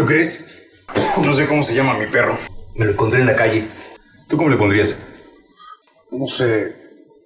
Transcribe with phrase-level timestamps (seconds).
[0.00, 0.46] ¿Tú crees?
[1.22, 2.38] No sé cómo se llama mi perro.
[2.74, 3.68] Me lo encontré en la calle.
[4.28, 4.98] ¿Tú cómo le pondrías?
[6.10, 6.74] No sé,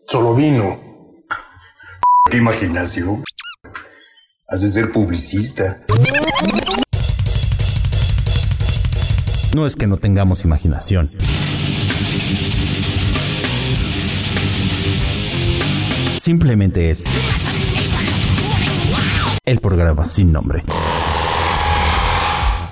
[0.09, 0.81] solo vino.
[2.31, 3.23] ¿Qué imaginación?
[4.49, 5.85] Hace ser publicista.
[9.55, 11.09] No es que no tengamos imaginación.
[16.21, 17.05] Simplemente es
[19.45, 20.65] el programa sin nombre.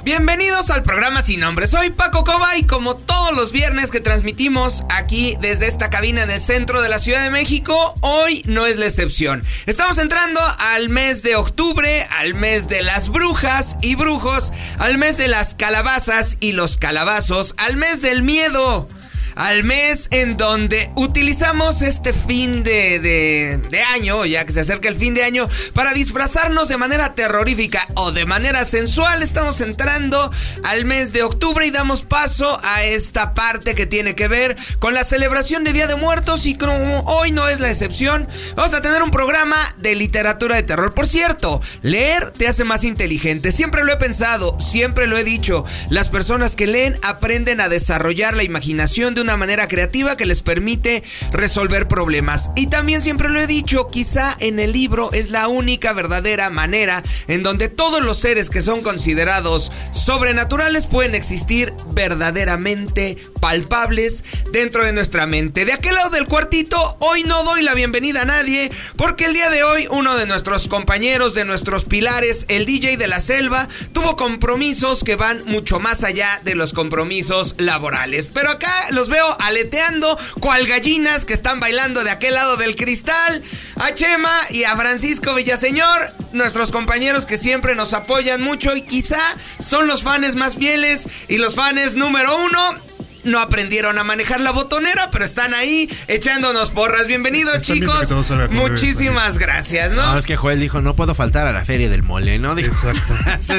[0.05, 1.69] Bienvenidos al programa Sin Nombre.
[1.69, 6.31] Soy Paco Coba y como todos los viernes que transmitimos aquí desde esta cabina en
[6.31, 9.45] el centro de la Ciudad de México, hoy no es la excepción.
[9.67, 15.19] Estamos entrando al mes de octubre, al mes de las brujas y brujos, al mes
[15.19, 18.89] de las calabazas y los calabazos, al mes del miedo
[19.35, 24.97] al mes en donde utilizamos este fin de, de, año, ya que se acerca el
[24.97, 29.23] fin de año, para disfrazarnos de manera terrorífica o de manera sensual.
[29.23, 30.31] Estamos entrando
[30.65, 34.95] al mes de octubre y damos paso a esta parte que tiene que ver con
[34.95, 38.83] la celebración de Día de Muertos y como hoy no es la excepción, vamos a
[38.83, 40.95] tener un programa de literatura de terror.
[40.95, 43.53] Por cierto, leer te hace más inteligente.
[43.53, 45.65] Siempre lo he pensado, siempre lo he dicho.
[45.89, 50.43] Las personas que leen aprenden a desarrollar la imaginación de una manera creativa que les
[50.43, 52.51] permite resolver problemas.
[52.57, 57.03] Y también siempre lo he dicho, quizá en el libro es la única verdadera manera
[57.29, 64.93] en donde todos los seres que son considerados sobrenaturales pueden existir verdaderamente palpables dentro de
[64.93, 65.65] nuestra mente.
[65.65, 69.51] De aquel lado del cuartito, hoy no doy la bienvenida a nadie porque el día
[69.51, 74.17] de hoy uno de nuestros compañeros, de nuestros pilares, el DJ de la selva, tuvo
[74.17, 78.29] compromisos que van mucho más allá de los compromisos laborales.
[78.33, 83.43] Pero acá los veo aleteando cual gallinas que están bailando de aquel lado del cristal.
[83.77, 89.23] A Chema y a Francisco Villaseñor, nuestros compañeros que siempre nos apoyan mucho y quizá
[89.61, 92.93] son los fans más fieles y los fans número uno
[93.25, 97.07] no aprendieron a manejar la botonera, pero están ahí echándonos porras.
[97.07, 98.11] Bienvenidos, chicos.
[98.51, 100.13] Muchísimas gracias, ¿no?
[100.13, 102.57] No, es que Joel dijo, no puedo faltar a la feria del mole, ¿no?
[102.59, 103.15] Exacto.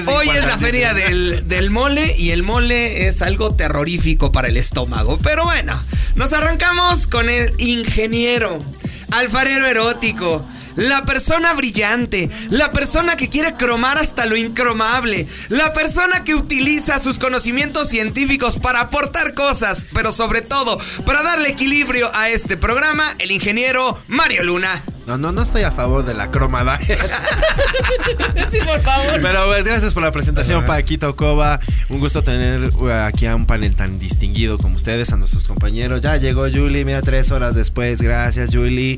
[0.12, 4.58] Hoy es la feria del, del mole y el mole es algo terrorífico para el
[4.58, 5.18] estómago.
[5.20, 5.82] Pero bueno,
[6.16, 8.64] nos arrancamos con el ingeniero,
[9.12, 16.24] alfarero erótico la persona brillante, la persona que quiere cromar hasta lo incromable, la persona
[16.24, 22.30] que utiliza sus conocimientos científicos para aportar cosas, pero sobre todo para darle equilibrio a
[22.30, 24.84] este programa, el ingeniero Mario Luna.
[25.06, 26.80] No, no, no estoy a favor de la cromada.
[26.80, 26.98] sí,
[28.66, 29.22] por favor.
[29.22, 31.60] Pero pues gracias por la presentación, Paquito Coba.
[31.90, 36.00] Un gusto tener uh, aquí a un panel tan distinguido como ustedes, a nuestros compañeros.
[36.00, 38.02] Ya llegó Julie, mira, tres horas después.
[38.02, 38.96] Gracias, Julie.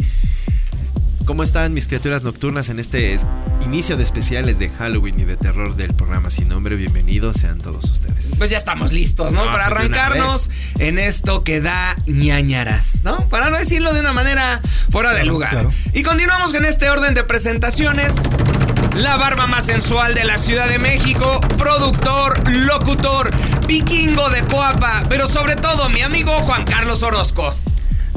[1.25, 3.19] ¿Cómo están mis criaturas nocturnas en este
[3.65, 6.75] inicio de especiales de Halloween y de terror del programa Sin Nombre?
[6.75, 8.33] Bienvenidos sean todos ustedes.
[8.37, 9.43] Pues ya estamos listos, ¿no?
[9.43, 13.27] No, Para pues arrancarnos en esto que da ñañaras, ¿no?
[13.29, 15.49] Para no decirlo de una manera fuera de lugar.
[15.49, 15.73] claro.
[15.93, 18.17] Y continuamos con este orden de presentaciones.
[18.95, 23.31] La barba más sensual de la Ciudad de México, productor, locutor,
[23.67, 27.53] vikingo de Coapa, pero sobre todo mi amigo Juan Carlos Orozco.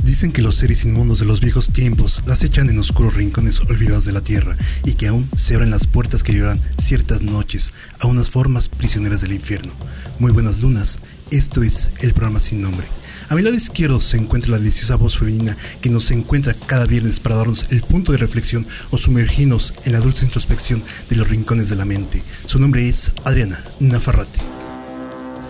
[0.08, 4.06] Dicen que los seres inmundos de los viejos tiempos las echan en oscuros rincones olvidados
[4.06, 8.06] de la tierra y que aún se abren las puertas que llevarán ciertas noches a
[8.06, 9.70] unas formas prisioneras del infierno.
[10.18, 10.98] Muy buenas lunas,
[11.30, 12.86] esto es el programa sin nombre.
[13.28, 17.20] A mi lado izquierdo se encuentra la deliciosa voz femenina que nos encuentra cada viernes
[17.20, 21.68] para darnos el punto de reflexión o sumergirnos en la dulce introspección de los rincones
[21.68, 22.22] de la mente.
[22.46, 24.57] Su nombre es Adriana Nafarrate.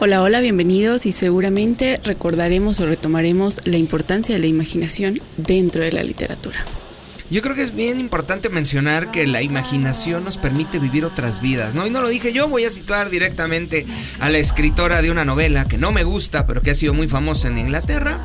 [0.01, 5.91] Hola, hola, bienvenidos y seguramente recordaremos o retomaremos la importancia de la imaginación dentro de
[5.91, 6.65] la literatura.
[7.31, 11.75] Yo creo que es bien importante mencionar que la imaginación nos permite vivir otras vidas,
[11.75, 11.85] ¿no?
[11.85, 13.87] Y no lo dije yo, voy a situar directamente
[14.21, 17.09] a la escritora de una novela que no me gusta, pero que ha sido muy
[17.09, 18.21] famosa en Inglaterra.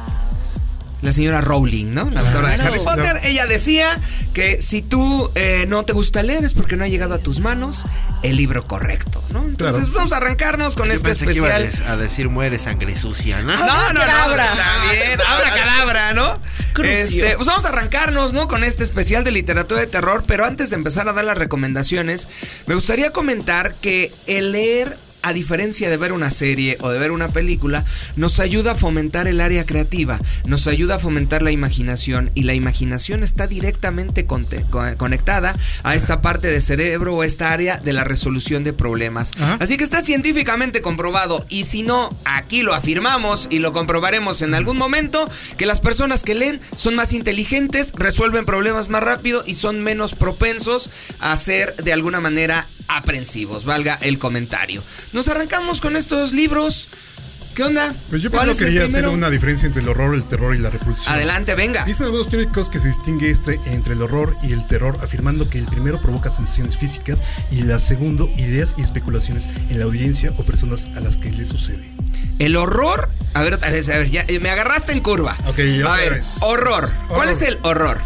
[1.03, 2.09] La señora Rowling, ¿no?
[2.09, 2.64] La autora de.
[2.64, 3.19] Harry Potter.
[3.24, 4.00] Ella decía
[4.34, 7.40] que si tú eh, no te gusta leer es porque no ha llegado a tus
[7.41, 7.86] manos
[8.24, 9.42] el libro correcto, ¿no?
[9.44, 9.96] Entonces Claro.
[9.97, 11.81] vamos a arrancarnos con Yo este pensé que iba a, especial.
[11.83, 13.54] des- a decir muere sangre sucia, ¿no?
[13.54, 14.45] No, no, no, Abracadabra.
[14.45, 15.22] está bien.
[15.27, 16.39] Abra cadabra, ¿no?
[16.83, 18.48] Este, pues vamos a arrancarnos, ¿no?
[18.48, 22.27] Con este especial de literatura de terror, pero antes de empezar a dar las recomendaciones,
[22.66, 27.12] me gustaría comentar que el leer a diferencia de ver una serie o de ver
[27.12, 27.84] una película,
[28.16, 32.54] nos ayuda a fomentar el área creativa, nos ayuda a fomentar la imaginación y la
[32.54, 38.64] imaginación está directamente conectada a esta parte del cerebro o esta área de la resolución
[38.64, 39.31] de problemas.
[39.40, 39.58] Ajá.
[39.60, 44.54] Así que está científicamente comprobado y si no, aquí lo afirmamos y lo comprobaremos en
[44.54, 49.56] algún momento, que las personas que leen son más inteligentes, resuelven problemas más rápido y
[49.56, 50.90] son menos propensos
[51.20, 54.84] a ser de alguna manera aprensivos, valga el comentario.
[55.13, 56.89] Nos arrancamos con estos libros.
[57.54, 57.94] ¿Qué onda?
[58.10, 60.71] Pues yo ¿Cuál primero quería hacer una diferencia entre el horror, el terror y la
[60.71, 61.13] repulsión.
[61.13, 61.86] Adelante, venga.
[61.86, 65.60] Dicen algunos teóricos que se distingue este entre el horror y el terror, afirmando que
[65.60, 67.21] el primero provoca sensaciones físicas
[67.51, 71.45] y el segundo ideas y especulaciones en la audiencia o personas a las que le
[71.45, 71.93] sucede.
[72.39, 73.09] El horror.
[73.35, 75.35] A ver, a ver, a ver, ya, me agarraste en curva.
[75.47, 76.35] Ok, A otra ver, vez.
[76.41, 76.91] horror.
[77.07, 77.30] ¿Cuál Horror.
[77.30, 78.00] es el horror?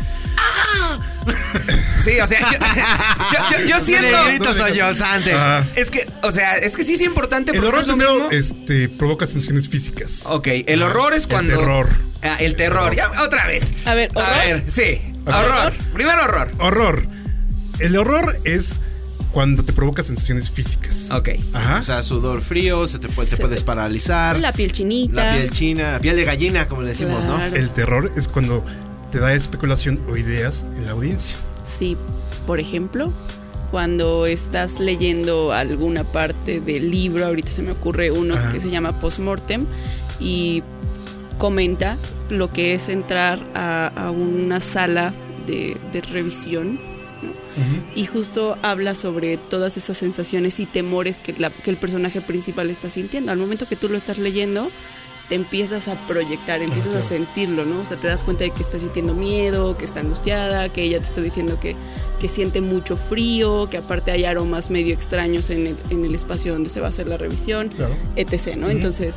[2.03, 4.23] Sí, o sea, yo, yo- yo- yo siento.
[4.23, 5.33] Negrito sollozante.
[5.35, 7.51] Ah, Es que, o sea, es que sí es importante.
[7.51, 8.29] el horror es lo primero mismo.
[8.31, 10.27] este, provoca sensaciones físicas.
[10.27, 11.51] Ok, el Ah, horror es cuando.
[11.53, 11.89] El terror.
[12.23, 12.95] Ah, el terror.
[12.95, 13.73] Ya, otra vez.
[13.85, 14.37] A ver, A ¿horror?
[14.45, 15.01] ver, sí.
[15.25, 15.33] Ok.
[15.35, 15.73] Horror.
[15.93, 16.51] Primero horror.
[16.59, 17.07] Horror.
[17.79, 18.79] El horror es
[19.31, 21.11] cuando te provoca sensaciones físicas.
[21.11, 21.29] Ok.
[21.53, 21.79] Ajá.
[21.79, 24.39] O sea, sudor frío, se te, puede, te Se puedes te- paralizar.
[24.39, 25.23] La piel chinita.
[25.25, 27.55] La piel china, la piel de gallina, como le decimos, Claro.
[27.55, 28.63] el terror es cuando
[29.11, 31.35] te da especulación o ideas en la audiencia.
[31.65, 31.95] Sí,
[32.45, 33.11] por ejemplo,
[33.71, 38.51] cuando estás leyendo alguna parte del libro, ahorita se me ocurre uno Ajá.
[38.53, 39.65] que se llama Postmortem
[40.19, 40.63] y
[41.37, 41.97] comenta
[42.29, 45.13] lo que es entrar a, a una sala
[45.45, 46.79] de, de revisión
[47.95, 52.69] y justo habla sobre todas esas sensaciones y temores que, la- que el personaje principal
[52.69, 53.31] está sintiendo.
[53.31, 54.69] Al momento que tú lo estás leyendo,
[55.29, 57.05] te empiezas a proyectar, empiezas a claro.
[57.07, 57.81] sentirlo, ¿no?
[57.81, 60.99] O sea, te das cuenta de que está sintiendo miedo, que está angustiada, que ella
[60.99, 61.75] te está diciendo que,
[62.19, 66.53] que siente mucho frío, que aparte hay aromas medio extraños en el, en el espacio
[66.53, 67.93] donde se va a hacer la revisión, Claro.
[68.15, 68.69] etc., ¿no?
[68.69, 69.15] Entonces,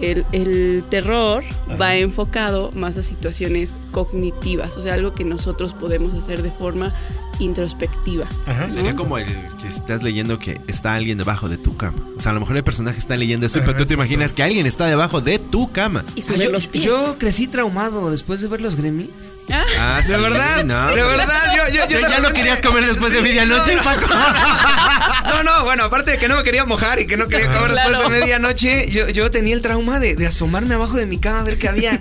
[0.00, 1.42] el, el terror
[1.80, 6.94] va enfocado más a situaciones cognitivas, o sea, algo que nosotros podemos hacer de forma
[7.38, 8.26] introspectiva.
[8.46, 8.70] Ajá.
[8.72, 11.98] Sería como el que estás leyendo que está alguien debajo de tu cama.
[12.16, 14.42] O sea, a lo mejor el personaje está leyendo eso, pero tú te imaginas que
[14.42, 16.04] alguien está debajo de tu cama.
[16.16, 16.84] Y Ah, subir yo, los pies.
[16.84, 19.10] yo crecí traumado después de ver los Gremlins.
[19.52, 22.60] Ah, Ah, De sí, verdad, no, de verdad, yo, yo, yo de ¿Ya no querías
[22.60, 24.06] comer después de medianoche, no, Paco?
[25.28, 27.70] No, no, bueno, aparte de que no me quería mojar y que no quería comer
[27.72, 28.08] después Claro.
[28.10, 31.42] de medianoche, yo, yo tenía el trauma de, de asomarme abajo de mi cama a
[31.44, 32.00] ver qué había.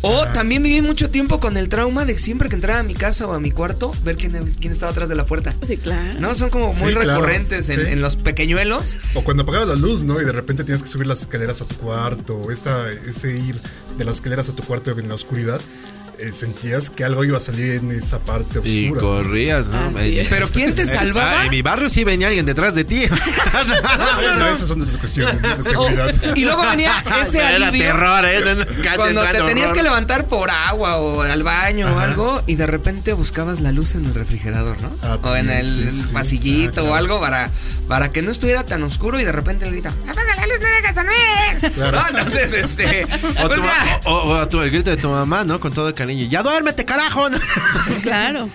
[0.00, 3.26] O también viví mucho tiempo con el trauma de siempre que entraba a mi casa
[3.26, 5.54] o a mi cuarto, ver quién, quién estaba atrás de la puerta.
[5.62, 6.18] sí, claro.
[6.20, 6.34] ¿No?
[6.34, 7.10] Son como muy Sí, claro.
[7.20, 7.86] recurrentes en, Sí.
[7.90, 8.98] en los pequeñuelos.
[9.14, 10.20] O cuando apagabas la luz, ¿no?
[10.20, 12.36] Y de repente tienes que subir las escaleras a tu cuarto.
[12.36, 13.56] O esta, ese ir
[13.98, 15.60] de las escaleras a tu cuarto en la oscuridad.
[16.18, 19.00] Eh, sentías que algo iba a salir en esa parte Y oscura.
[19.00, 19.98] corrías, ¿no?
[19.98, 20.28] Es.
[20.28, 21.40] Pero ¿quién te salvaba?
[21.40, 23.04] ah, en mi barrio sí venía alguien detrás de ti.
[24.52, 25.56] Esas son otras cuestiones ¿no?
[25.56, 26.14] de seguridad.
[26.32, 26.92] Oh, y luego venía
[27.22, 27.86] ese Era alivio.
[27.86, 28.66] terror, ¿eh?
[28.96, 29.76] Cuando te tenías horror.
[29.76, 33.94] que levantar por agua o al baño o algo y de repente buscabas la luz
[33.94, 34.90] en el refrigerador, ¿no?
[35.02, 36.12] Ah, o en el sí, sí.
[36.12, 36.94] pasillito Ah, o claro.
[36.96, 37.50] algo para,
[37.88, 40.66] para que no estuviera tan oscuro y de repente le grita, apaga la luz, no
[40.68, 41.72] dejas dormir.
[41.74, 41.98] Claro.
[42.00, 44.00] No, entonces, este, O, pues tu ya.
[44.04, 45.60] ma- o- o a tu- el grito de tu mamá, ¿no?
[45.60, 46.26] Con todo el cariño.
[46.28, 47.28] ¡Ya duérmete, carajo!
[48.02, 48.48] Claro.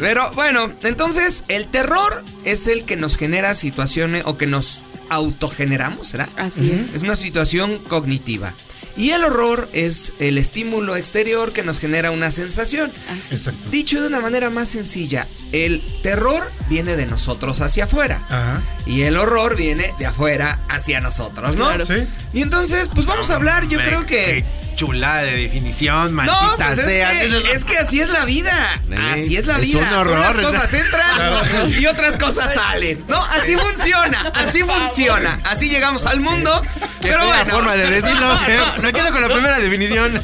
[0.00, 6.08] Pero bueno, entonces el terror es el que nos genera situaciones o que nos autogeneramos,
[6.08, 6.28] ¿será?
[6.36, 6.94] Así es.
[6.94, 8.52] Es una situación cognitiva.
[8.96, 12.90] Y el horror es el estímulo exterior que nos genera una sensación.
[13.30, 13.70] Exacto.
[13.70, 18.20] Dicho de una manera más sencilla, el terror viene de nosotros hacia afuera.
[18.28, 18.60] Ajá.
[18.86, 21.66] Y el horror viene de afuera hacia nosotros, ¿no?
[21.66, 21.86] Claro.
[21.86, 22.04] Sí.
[22.32, 24.44] Y entonces, pues vamos a hablar, yo creo que...
[24.78, 27.10] chulada de definición, No, maldita pues es sea.
[27.10, 28.52] que, es que así es la vida.
[28.90, 29.80] Eh, Así es la es vida.
[29.88, 30.18] un horror.
[30.18, 33.02] Unas cosas entran y otras cosas salen.
[33.08, 34.30] No, así funciona.
[34.34, 35.40] Así funciona.
[35.44, 36.62] Así llegamos al mundo.
[37.02, 37.50] Pero bueno.
[37.50, 38.28] forma de decirlo.
[38.76, 40.22] No, Me quedo con la primera definición.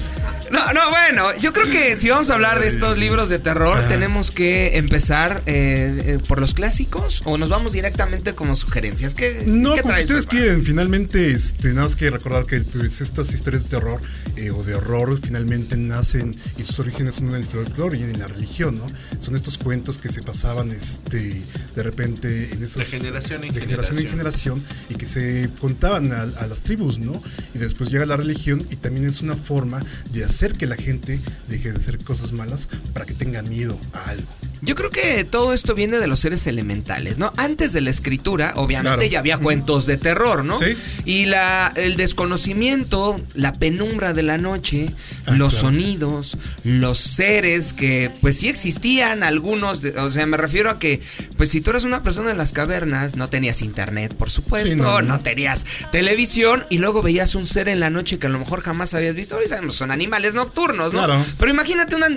[0.50, 3.80] No, no, bueno, yo creo que si vamos a hablar de estos libros de terror,
[3.88, 9.14] tenemos que empezar eh, eh, por los clásicos o nos vamos directamente como sugerencias.
[9.14, 10.36] ¿Qué, No, ¿qué como traes, ustedes papá?
[10.36, 14.00] quieren, finalmente, este, nada más que recordar que pues, estas historias de terror
[14.36, 18.18] eh, o de horror finalmente nacen y sus orígenes son en el folclore y en
[18.18, 18.86] la religión, ¿no?
[19.20, 21.42] Son estos cuentos que se pasaban este,
[21.74, 26.12] de repente en esas, De generación en de generación en generación y que se contaban
[26.12, 27.12] a, a las tribus, ¿no?
[27.54, 29.80] Y después llega la religión y también es una forma
[30.12, 34.10] de hacer que la gente deje de hacer cosas malas para que tenga miedo a
[34.10, 34.26] algo.
[34.64, 37.32] Yo creo que todo esto viene de los seres elementales, ¿no?
[37.36, 39.10] Antes de la escritura, obviamente Claro.
[39.10, 40.58] ya había cuentos de terror, ¿no?
[40.58, 40.72] Sí.
[41.04, 44.90] Y la, el desconocimiento, la penumbra de la noche,
[45.26, 45.68] Ah, los claro.
[45.68, 51.00] sonidos, los seres que pues sí existían, algunos, de- o sea, me refiero a que
[51.36, 54.76] pues si tú eres una persona en las cavernas, no tenías internet, por supuesto, Sí,
[54.76, 55.18] no, no, no.
[55.18, 58.94] tenías televisión y luego veías un ser en la noche que a lo mejor jamás
[58.94, 59.34] habías visto.
[59.34, 61.04] Ahora sabemos, son animales nocturnos, ¿no?
[61.04, 61.24] Claro.
[61.38, 62.08] Pero imagínate una-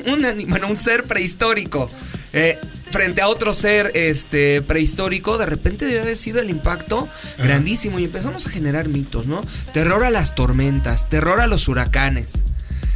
[0.48, 1.89] bueno, un ser prehistórico
[2.38, 2.60] eh,
[2.91, 5.39] frente a otro ser este, prehistórico.
[5.39, 9.41] De repente debe haber sido el impacto grandísimo y empezamos a generar mitos, ¿no?
[9.74, 12.44] Terror a las tormentas, terror a los huracanes.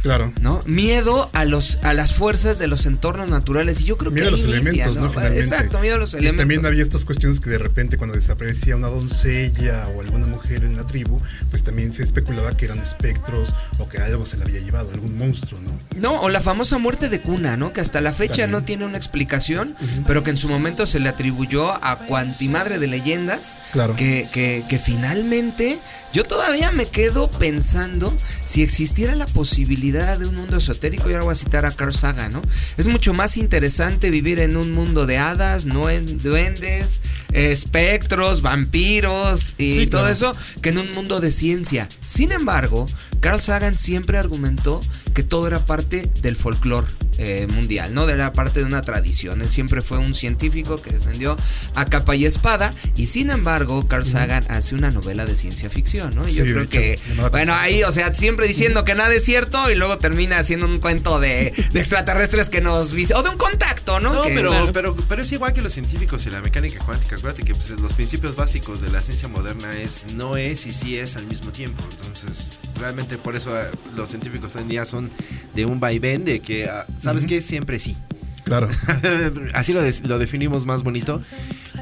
[0.02, 0.32] Claro.
[0.40, 0.60] ¿no?
[0.66, 3.80] Miedo a los a las fuerzas de los entornos naturales.
[3.80, 5.08] Y yo creo Miedo que a los inicia, elementos, ¿no?
[5.10, 5.40] Finalmente.
[5.44, 6.40] Exacto, miedo a los Y elementos.
[6.42, 10.76] también había estas cuestiones que de repente cuando desaparecía una doncella o alguna mujer en
[10.76, 11.18] la tribu,
[11.50, 15.16] pues también se especulaba que eran espectros o que algo se la había llevado, algún
[15.16, 15.78] monstruo, ¿no?
[15.96, 17.72] No, o la famosa muerte de cuna, ¿no?
[17.72, 18.50] Que hasta la fecha También.
[18.50, 22.86] no tiene una explicación, pero que en su momento se le atribuyó a cuantimadre de
[22.88, 23.58] leyendas.
[23.72, 23.94] Claro.
[23.94, 25.78] Que, que, que finalmente
[26.12, 28.12] yo todavía me quedo pensando
[28.44, 31.94] si existiera la posibilidad de un mundo esotérico, y ahora voy a citar a Carl
[31.94, 32.42] Sagan, ¿no?
[32.76, 37.00] Es mucho más interesante vivir en un mundo de hadas, nuen- duendes,
[37.32, 40.12] espectros, vampiros y Sí, todo claro.
[40.12, 41.88] eso que en un mundo de ciencia.
[42.04, 42.86] Sin embargo,
[43.20, 44.80] Carl Sagan siempre argumentó
[45.14, 46.86] que todo era parte del folclore
[47.18, 49.40] eh, mundial, no era parte de una tradición.
[49.42, 51.36] Él siempre fue un científico que defendió
[51.74, 56.14] a capa y espada y sin embargo Carl Sagan hace una novela de ciencia ficción,
[56.14, 56.26] ¿no?
[56.26, 56.98] Y yo Sí, de creo que,
[57.30, 60.78] bueno, ahí, o sea, siempre diciendo que nada es cierto y luego termina haciendo un
[60.78, 64.12] cuento de, de extraterrestres que nos vis- o de un contacto, ¿no?
[64.14, 64.72] No, Que- pero, Claro.
[64.72, 67.16] pero, pero es igual que los científicos y la mecánica cuántica.
[67.16, 70.96] Acuérdate que pues, los principios básicos de la ciencia moderna es no es y sí
[70.98, 71.82] es al mismo tiempo.
[71.90, 72.46] Entonces,
[72.82, 73.64] realmente por eso eh,
[73.96, 75.10] los científicos hoy en día son
[75.54, 77.40] de un vaivén de que, ah, ¿sabes qué?
[77.40, 77.96] Siempre sí.
[78.44, 78.68] Claro.
[79.54, 81.20] Así lo, des- lo definimos más bonito.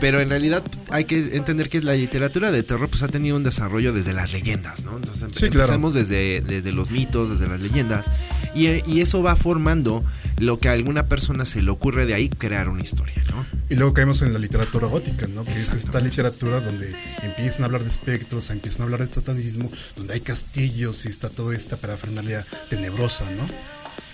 [0.00, 3.42] Pero en realidad hay que entender que la literatura de terror pues ha tenido un
[3.42, 4.97] desarrollo desde las leyendas, ¿no?
[4.97, 5.61] Entonces Sí, claro.
[5.64, 8.07] empezamos desde, desde los mitos, desde las leyendas.
[8.54, 10.02] Y, y eso va formando
[10.38, 13.45] lo que a alguna persona se le ocurre de ahí crear una historia, ¿no?
[13.69, 15.45] Y luego caemos en la literatura gótica, ¿no?
[15.45, 16.92] Que es esta literatura donde
[17.23, 21.28] empiezan a hablar de espectros, empiezan a hablar de satanismo, donde hay castillos y está
[21.28, 23.47] toda esta parafernalia tenebrosa, ¿no?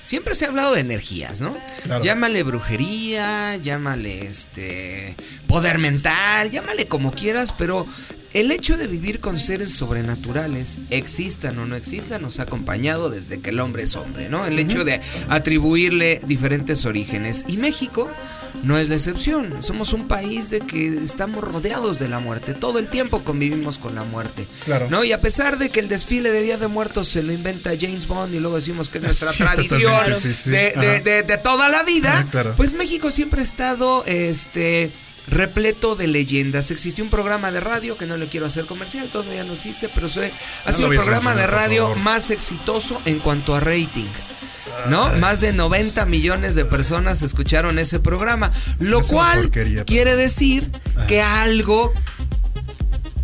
[0.06, 1.56] Siempre se ha hablado de energías, ¿no?
[1.82, 2.04] Claro.
[2.04, 5.16] Llámale brujería, llámale este
[5.48, 7.84] poder mental, llámale como quieras, pero
[8.32, 13.40] el hecho de vivir con seres sobrenaturales, existan o no existan, nos ha acompañado desde
[13.40, 14.46] que el hombre es hombre, ¿no?
[14.46, 17.44] El hecho de atribuirle diferentes orígenes.
[17.48, 18.08] Y México
[18.62, 19.62] no es la excepción.
[19.62, 22.54] Somos un país de que estamos rodeados de la muerte.
[22.54, 24.48] Todo el tiempo convivimos con la muerte.
[24.64, 24.88] Claro.
[24.90, 25.04] ¿no?
[25.04, 28.06] Y a pesar de que el desfile de Día de Muertos se lo inventa James
[28.08, 30.50] Bond y luego decimos que es nuestra Sí, tradición totalmente, sí, sí.
[30.50, 32.54] de, de- de- de toda la vida, Ah, claro.
[32.56, 34.90] pues México siempre ha estado este
[35.28, 36.70] repleto de leyendas.
[36.70, 40.08] Existió un programa de radio que no le quiero hacer comercial, todavía no existe, pero
[40.08, 40.30] se-
[40.64, 44.06] ha sido el programa de radio más exitoso en cuanto a rating.
[44.90, 45.08] ¿No?
[45.16, 48.50] Más de 90 millones de personas escucharon ese programa.
[48.80, 49.50] Lo cual
[49.86, 51.06] quiere decir Ajá.
[51.06, 51.92] que algo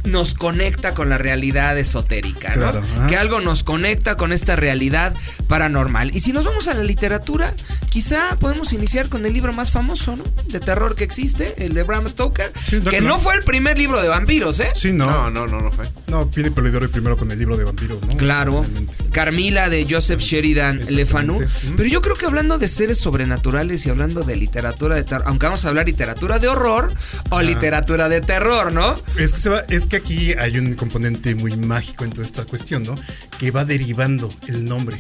[0.04, 2.72] nos conecta con la realidad esotérica, ¿no?
[2.72, 2.82] Claro.
[3.08, 5.14] Que algo nos conecta con esta realidad
[5.46, 6.14] paranormal.
[6.14, 7.54] Y si nos vamos a la literatura,
[7.88, 10.24] quizá podemos iniciar con el libro más famoso, ¿no?
[10.48, 13.00] De terror que existe, el de Bram Stoker, Sí, que Drácula.
[13.08, 14.70] no fue el primer libro de vampiros, ¿eh?
[14.74, 15.06] Sí, no.
[15.06, 15.88] No, no, no, no fue.
[16.08, 18.16] No, Pini primero con el libro de vampiro, ¿no?
[18.16, 19.01] Claro, Finalmente.
[19.12, 20.80] Carmila de Joseph Sheridan.
[20.90, 21.38] Lefanu.
[21.76, 25.46] Pero yo creo que hablando de seres sobrenaturales y hablando de literatura de terror, aunque
[25.46, 26.92] vamos a hablar literatura de horror
[27.30, 28.94] o literatura de terror, ¿no?
[29.16, 32.44] Es que, se va, es que aquí hay un componente muy mágico en toda esta
[32.44, 32.94] cuestión, ¿no?
[33.38, 34.98] Que va derivando el nombre.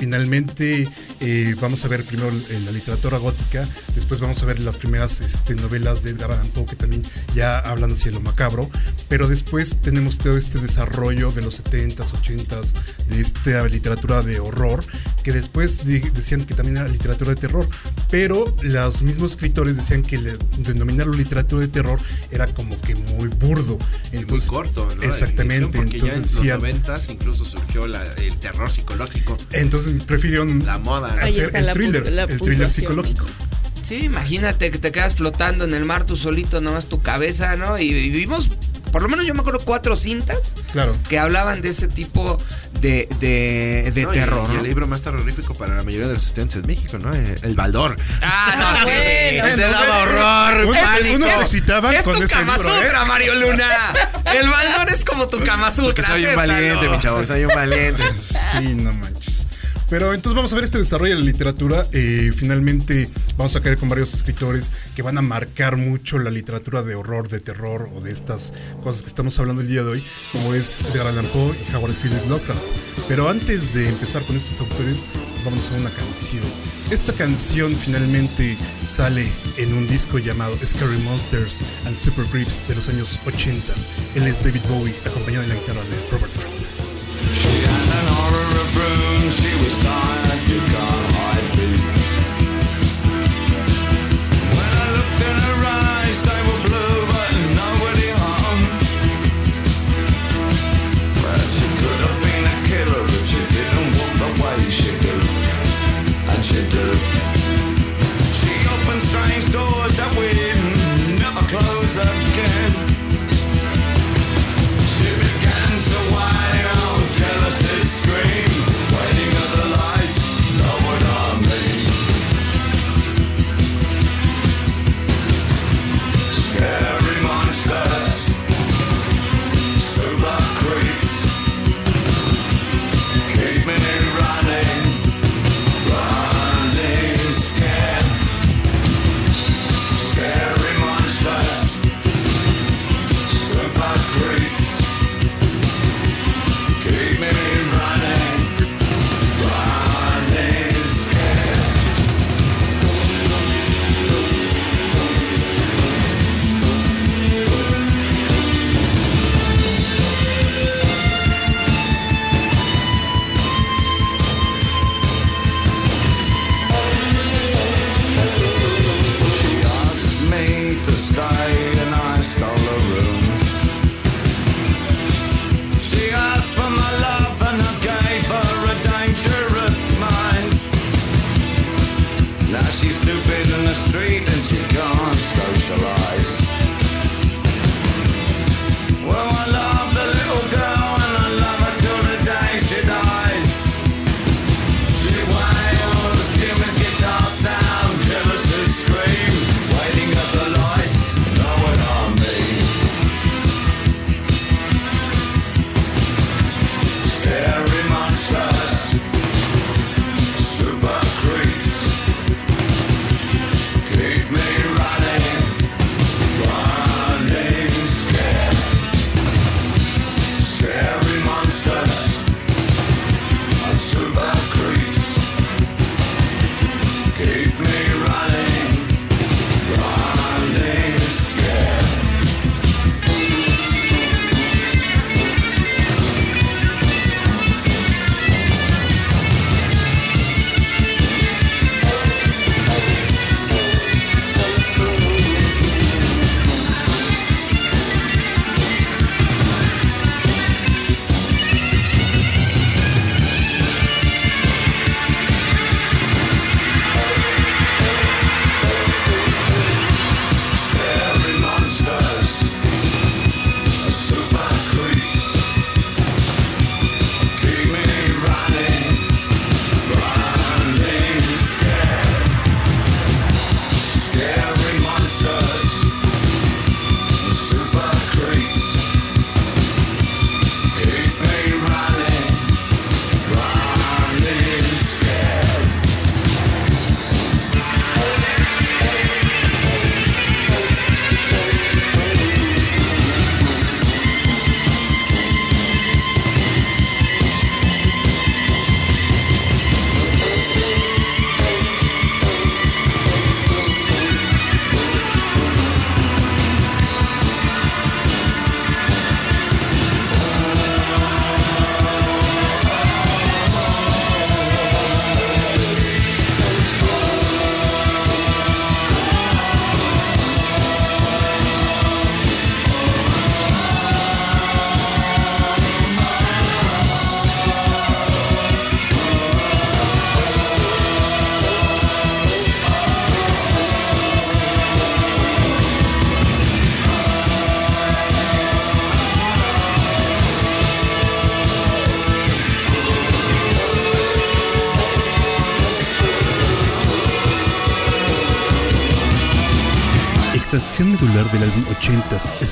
[0.00, 0.88] Finalmente
[1.20, 5.20] eh, vamos a ver primero eh, la literatura gótica, después vamos a ver las primeras
[5.20, 7.02] este, novelas de Edgar Allan Poe que también
[7.34, 8.70] ya hablan hacia lo macabro,
[9.10, 12.72] pero después tenemos todo este desarrollo de los 70s, 80s,
[13.10, 14.82] de esta literatura de horror,
[15.22, 17.68] que después de- decían que también era literatura de terror,
[18.10, 23.28] pero los mismos escritores decían que le- denominarlo literatura de terror era como que muy
[23.28, 23.76] burdo.
[23.76, 25.02] muy Entonces, corto, ¿no?
[25.02, 25.76] Exactamente.
[25.76, 30.78] Porque Entonces, ya en los noventas incluso surgió la- el terror psicológico, entonces prefirieron la
[30.78, 31.14] moda.
[31.22, 33.26] Hacer el la thriller, la el thriller psicológico.
[33.86, 37.76] Sí, imagínate que te quedas flotando en el mar tú solito, nomás tu cabeza, ¿no?
[37.76, 38.48] Y vivimos,
[38.92, 40.96] por lo menos yo me acuerdo cuatro cintas Claro.
[41.08, 42.38] que hablaban de ese tipo
[42.80, 44.60] de, de, de No, y- terror, y, ¿no?
[44.60, 47.12] el libro más terrorífico para la mayoría de los estudiantes en México, ¿no?
[47.12, 47.96] Eh, El Baldor.
[48.22, 48.92] Ah, no, sí.
[48.94, 49.46] bueno.
[49.48, 50.72] Ese Bueno, daba horror.
[50.72, 51.16] Pánico.
[51.16, 52.92] unos se excitaban es con tu ese Kama libro, ¿eh?
[53.08, 53.68] Mario Luna.
[54.40, 56.06] El baldón es como tu Kama Porque Sutra.
[56.14, 58.04] soy un valiente, mi chavo, soy un valiente.
[58.20, 59.48] Sí, no manches.
[59.90, 61.88] Pero entonces vamos a ver este desarrollo de la literatura.
[61.90, 66.82] Eh, finalmente vamos a caer con varios escritores que van a marcar mucho la literatura
[66.82, 68.52] de horror, de terror o de estas
[68.84, 71.94] cosas que estamos hablando el día de hoy, como es Edgar Allan Poe y Howard
[71.94, 72.68] Philip Lovecraft.
[73.08, 75.04] Pero antes de empezar con estos autores,
[75.44, 76.44] vamos a una canción.
[76.92, 78.56] Esta canción finalmente
[78.86, 83.72] sale en un disco llamado Scary Monsters and Super Creeps de los años 80.
[84.14, 86.60] Él es David Bowie, acompañado en la guitarra de Robert Fripp.
[89.30, 90.99] she was tired to come.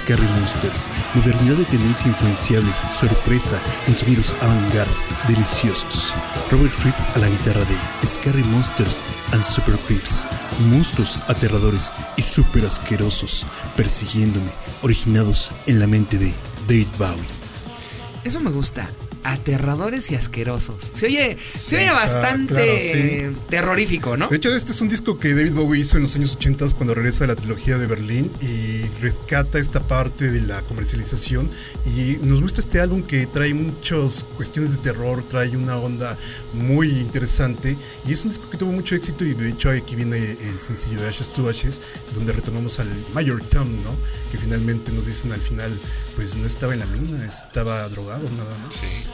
[0.08, 4.94] Scary Monsters, modernidad de tendencia influenciable, sorpresa en sonidos avant-garde,
[5.28, 6.14] deliciosos.
[6.50, 10.26] Robert Fripp a la guitarra de Scary Monsters and Super Creeps,
[10.70, 16.32] monstruos aterradores y super asquerosos, persiguiéndome, originados en la mente de
[16.66, 17.28] David Bowie.
[18.24, 18.88] Eso me gusta.
[19.24, 20.90] Aterradores y asquerosos.
[20.92, 23.36] Se oye, se oye bastante claro, sí.
[23.48, 24.28] terrorífico, ¿no?
[24.28, 26.94] De hecho, este es un disco que David Bowie hizo en los años 80 cuando
[26.94, 31.48] regresa a la trilogía de Berlín y rescata esta parte de la comercialización
[31.86, 36.16] y nos muestra este álbum que trae muchas cuestiones de terror, trae una onda
[36.54, 37.76] muy interesante
[38.06, 41.00] y es un disco que tuvo mucho éxito y de hecho aquí viene el sencillo
[41.00, 41.80] de Ashes to Ashes
[42.14, 43.94] donde retomamos al Mayor Tom, ¿no?
[44.32, 45.78] Que finalmente nos dicen al final,
[46.16, 49.08] pues no estaba en la luna, estaba drogado nada más.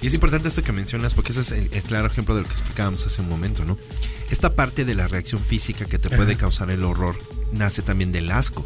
[0.00, 2.48] Y es importante esto que mencionas porque ese es el, el claro ejemplo de lo
[2.48, 3.76] que explicábamos hace un momento, ¿no?
[4.30, 7.16] Esta parte de la reacción física que te puede causar el horror
[7.52, 8.64] nace también del asco.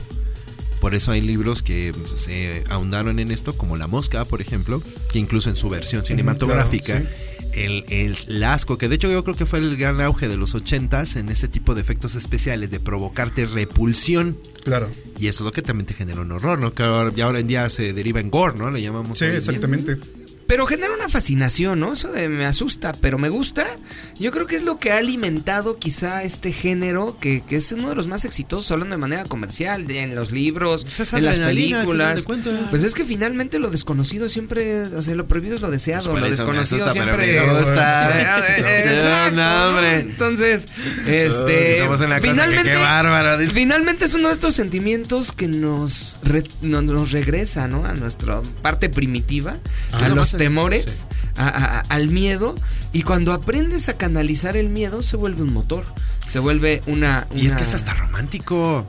[0.81, 5.21] Por eso hay libros que se ahondaron en esto, como La Mosca, por ejemplo, que
[5.21, 7.07] incluso en su versión cinematográfica, claro,
[7.55, 10.37] el, el, el asco, que de hecho yo creo que fue el gran auge de
[10.37, 14.37] los ochentas en este tipo de efectos especiales, de provocarte repulsión.
[14.65, 14.91] Claro.
[15.21, 16.75] Y eso es lo que también te genera un horror, ¿no?
[16.75, 18.69] Que ahora, ya ahora en día se deriva en gore, ¿no?
[18.71, 19.17] Le llamamos.
[19.17, 19.99] Sí, en día.
[20.53, 21.95] Pero genera una fascinación, ¿no?
[21.95, 23.65] Eso de me asusta, pero me gusta.
[24.21, 27.89] Yo creo que es lo que ha alimentado quizá este género, que, que es uno
[27.89, 31.25] de los más exitosos, hablando de manera comercial, de- en los libros, Pues es en
[31.25, 32.27] las películas.
[32.69, 36.23] Pues es que finalmente lo desconocido siempre, o sea, lo prohibido es lo deseado, Pues
[36.23, 37.41] lo desconocido siempre...
[37.47, 38.11] me gusta.
[38.11, 40.01] No, exacto, no, hombre.
[40.01, 40.69] Entonces,
[41.07, 41.83] este...
[41.89, 43.39] Uy, en la clase que qué bárbaro.
[43.49, 47.87] Finalmente es uno de estos sentimientos que nos, re- nos, nos regresa, ¿no?
[47.87, 49.57] A nuestra parte primitiva,
[49.93, 52.55] a no, los temores, a- a- a- al miedo.
[52.93, 55.85] Y cuando aprendes a canalizar el miedo, se vuelve un motor.
[56.27, 57.27] Se vuelve una.
[57.35, 58.87] Y es una- que es hasta romántico.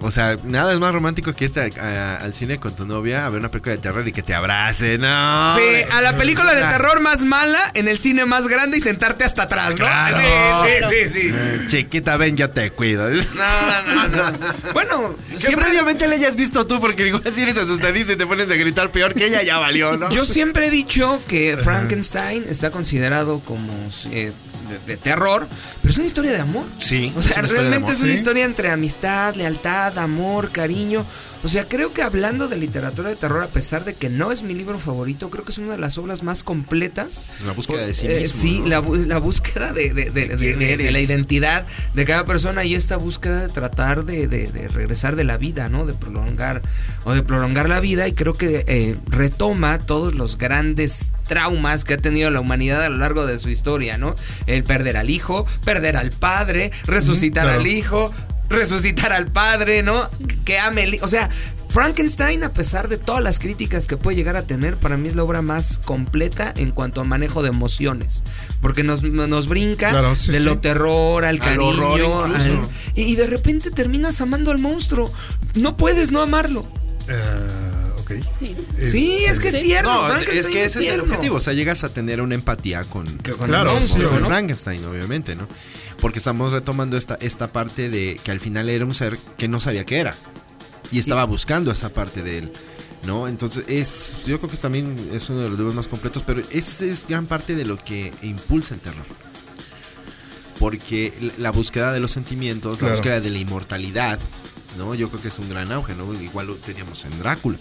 [0.00, 3.24] O sea, nada es más romántico que irte a- a- al cine con tu novia
[3.24, 5.56] a ver una película de terror y que te abrace, no.
[5.56, 9.24] Sí, a la película de terror más mala en el cine más grande y sentarte
[9.24, 9.76] hasta atrás, ¿no?
[9.86, 10.18] Claro.
[10.18, 11.34] Sí, sí, sí, sí.
[11.34, 13.08] eh, Chiquita, ven, yo te cuido.
[13.08, 14.38] No, no, no.
[14.74, 18.26] Bueno, Que siempre, previamente le hayas visto tú, porque igual si eres asustadiza y te
[18.26, 20.10] pones a gritar peor que ella, ya valió, ¿no?
[20.10, 23.72] yo siempre he dicho que Frankenstein está considerado como
[24.10, 24.30] eh,
[24.68, 25.46] de, de terror,
[25.86, 26.64] pero es una historia de amor.
[26.78, 28.18] Sí, O sea, realmente es una sí.
[28.18, 31.04] historia entre amistad, lealtad, amor, cariño.
[31.44, 34.42] O sea, creo que hablando de literatura de terror, a pesar de que no es
[34.42, 37.22] mi libro favorito, creo que es una de las obras más completas.
[37.46, 38.66] La búsqueda de sí Eh, sí, ¿no?
[38.66, 44.04] la, la búsqueda de, de- la identidad de cada persona y esta búsqueda de tratar
[44.04, 44.26] de,
[44.72, 45.86] regresar de la vida, ¿no?
[45.86, 46.62] De prolongar
[47.04, 51.94] o de prolongar la vida y creo que eh, retoma todos los grandes traumas que
[51.94, 54.16] ha tenido la humanidad a lo largo de su historia, ¿no?
[54.46, 57.60] El perder al hijo, perder al padre, resucitar claro.
[57.60, 58.12] al hijo,
[58.48, 60.02] resucitar al padre, ¿no?
[60.44, 61.28] Que ame el O sea,
[61.68, 65.14] Frankenstein, a pesar de todas las críticas que puede llegar a tener, para mí es
[65.14, 68.24] la obra más completa en cuanto a manejo de emociones.
[68.62, 71.66] Porque nos, nos brinca Claro, sí, de lo terror al Al cariño.
[71.68, 72.50] horror incluso.
[72.60, 75.12] al- y, y de repente terminas amando al monstruo.
[75.54, 76.66] No puedes no amarlo.
[77.10, 78.24] Ah, ok.
[78.38, 78.56] Sí.
[78.78, 79.92] sí, es que es tierno.
[79.92, 81.36] No, Frankenstein es que ese es el objetivo.
[81.36, 84.26] O sea, llegas a tener una empatía con, con Claro, el monstruo sí, de ¿no?
[84.28, 85.48] Frankenstein, obviamente, ¿no?
[86.00, 89.60] Porque estamos retomando esta, esta parte de que al final era un ser que no
[89.60, 90.14] sabía qué era.
[90.92, 92.52] Y estaba buscando esa parte de él.
[93.06, 93.28] ¿No?
[93.28, 94.18] Entonces es.
[94.26, 96.22] Yo creo que también es uno de los libros más completos.
[96.26, 99.06] Pero es, es gran parte de lo que impulsa el terror.
[100.58, 104.18] Porque la búsqueda de los sentimientos, la búsqueda de la inmortalidad,
[104.78, 104.94] ¿no?
[104.94, 106.12] Yo creo que es un gran auge, ¿no?
[106.14, 107.58] Igual lo teníamos en Drácula.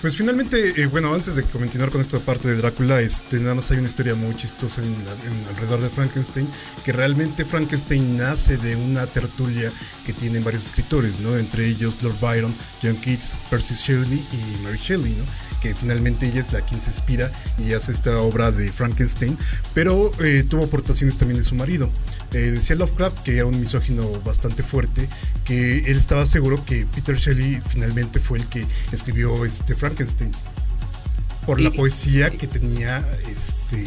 [0.00, 3.70] Pues finalmente, eh, bueno, antes de continuar con esta parte de Drácula, este, nada más
[3.70, 4.96] hay una historia muy chistosa en,
[5.50, 6.48] alrededor de Frankenstein,
[6.86, 9.70] que realmente Frankenstein nace de una tertulia
[10.06, 11.36] que tienen varios escritores, ¿no?
[11.36, 15.24] Entre ellos Lord Byron, John Keats, Percy Shelley y Mary Shelley, ¿no?
[15.60, 19.36] Que finalmente ella es la quien se inspira y hace esta obra de Frankenstein,
[19.74, 21.90] pero eh, tuvo aportaciones también de su marido.
[22.32, 25.08] Eh, decía Lovecraft que era un misógino bastante fuerte,
[25.44, 30.32] que él estaba seguro que Peter Shelley finalmente fue el que escribió este Frankenstein.
[31.46, 33.86] Por la poesía que tenía este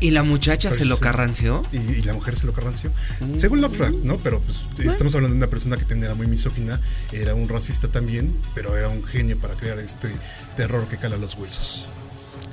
[0.00, 1.62] ¿Y la muchacha se lo carranció?
[1.72, 2.90] y, y la mujer se lo carranció.
[3.36, 4.16] Según Lovecraft, ¿no?
[4.18, 6.80] Pero pues estamos hablando de una persona que también era muy misógina,
[7.12, 10.08] era un racista también, pero era un genio para crear este
[10.56, 11.88] terror que cala los huesos.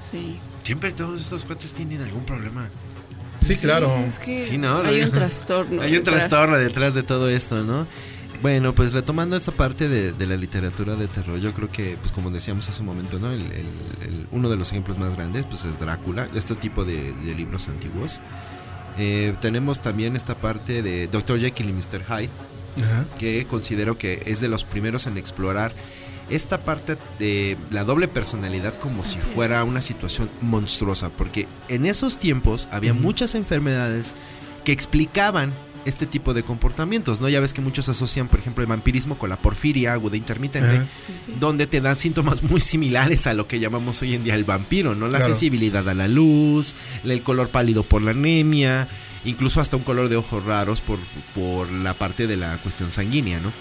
[0.01, 0.37] Sí.
[0.63, 2.67] Siempre todos estos cuates tienen algún problema.
[3.39, 3.93] Sí, claro.
[4.07, 4.77] Es que Sí, ¿no?
[4.81, 5.81] Hay un trastorno.
[5.81, 6.27] Hay un detrás.
[6.27, 7.87] trastorno detrás de todo esto, ¿no?
[8.41, 12.11] Bueno, pues retomando esta parte de, de la literatura de terror, yo creo que, pues
[12.11, 13.31] como decíamos hace un momento, ¿no?
[13.31, 17.13] El, el- el- uno de los ejemplos más grandes, pues es Drácula, este tipo de,
[17.13, 18.19] de libros antiguos.
[18.97, 21.39] Eh, tenemos también esta parte de Dr.
[21.39, 22.03] Jekyll y Mr.
[22.07, 22.29] Hyde,
[22.81, 23.05] Ajá.
[23.19, 25.71] que considero que es de los primeros en explorar
[26.29, 32.17] esta parte de la doble personalidad como si fuera una situación monstruosa, porque en esos
[32.17, 34.15] tiempos había muchas enfermedades
[34.63, 35.51] que explicaban
[35.85, 37.29] este tipo de comportamientos, ¿no?
[37.29, 40.85] Ya ves que muchos asocian, por ejemplo, el vampirismo con la porfiria aguda intermitente, Ajá.
[41.39, 44.95] donde te dan síntomas muy similares a lo que llamamos hoy en día el vampiro,
[44.95, 45.05] ¿no?
[45.05, 45.25] La Claro.
[45.33, 48.87] sensibilidad a la luz, el color pálido por la anemia,
[49.25, 50.99] incluso hasta un color de ojos raros por,
[51.33, 53.51] por la parte de la cuestión sanguínea, ¿no?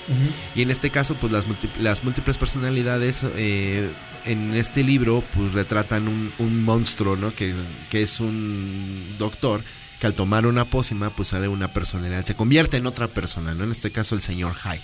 [0.54, 1.44] Y en este caso, pues las,
[1.80, 3.90] las múltiples personalidades eh,
[4.26, 7.32] en este libro, pues retratan un, un monstruo, ¿no?
[7.32, 7.54] Que,
[7.90, 9.62] que es un doctor
[10.00, 13.64] que al tomar una pócima, pues sale una personalidad, se convierte en otra persona, ¿no?
[13.64, 14.80] En este caso, el señor Hyde,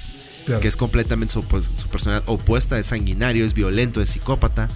[0.47, 0.63] Claro.
[0.63, 4.69] que es completamente su, pues, su personalidad opuesta, es sanguinario, es violento, es psicópata.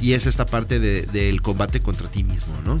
[0.00, 2.80] Y es esta parte de- del combate contra ti mismo, ¿no?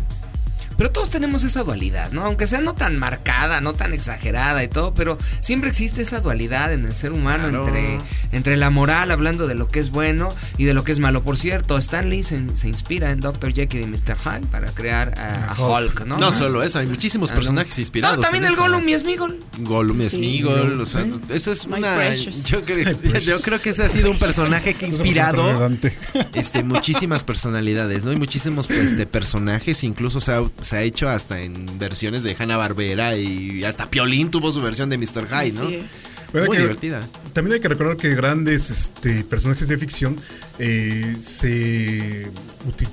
[0.82, 2.24] Pero todos tenemos esa dualidad, ¿no?
[2.24, 6.72] Aunque sea no tan marcada, no tan exagerada y todo, pero siempre existe esa dualidad
[6.72, 7.68] en el ser humano Claro.
[7.68, 8.00] entre,
[8.32, 11.22] entre la moral, hablando de lo que es bueno y de lo que es malo.
[11.22, 13.52] Por cierto, Stan Lee se, se inspira en Dr.
[13.54, 14.16] Jekyll y Mr.
[14.18, 16.16] Hyde para crear a, a Hulk, ¿no?
[16.18, 17.80] No, solo eso, hay muchísimos Ah, personajes no.
[17.82, 18.16] inspirados.
[18.16, 19.38] No, también el esta- Gollum y Smeagol.
[19.58, 20.16] Gollum y Sí.
[20.16, 22.42] Smeagol, o sea, eso es My una precious.
[22.46, 23.24] yo creo, precious.
[23.24, 25.96] yo creo que ese ha sido un personaje que ha inspirado Adelante.
[26.34, 28.12] este muchísimas personalidades, ¿no?
[28.12, 32.34] Y muchísimos pues de personajes, incluso se ha, se ha hecho hasta en versiones de
[32.38, 35.28] Hanna Barbera y hasta Piolín tuvo su versión de Mr.
[35.28, 35.64] Hyde, ¿no?
[35.64, 37.06] Muy que- divertida.
[37.34, 40.16] También hay que recordar que grandes este, personajes de ficción
[40.58, 42.30] eh, se.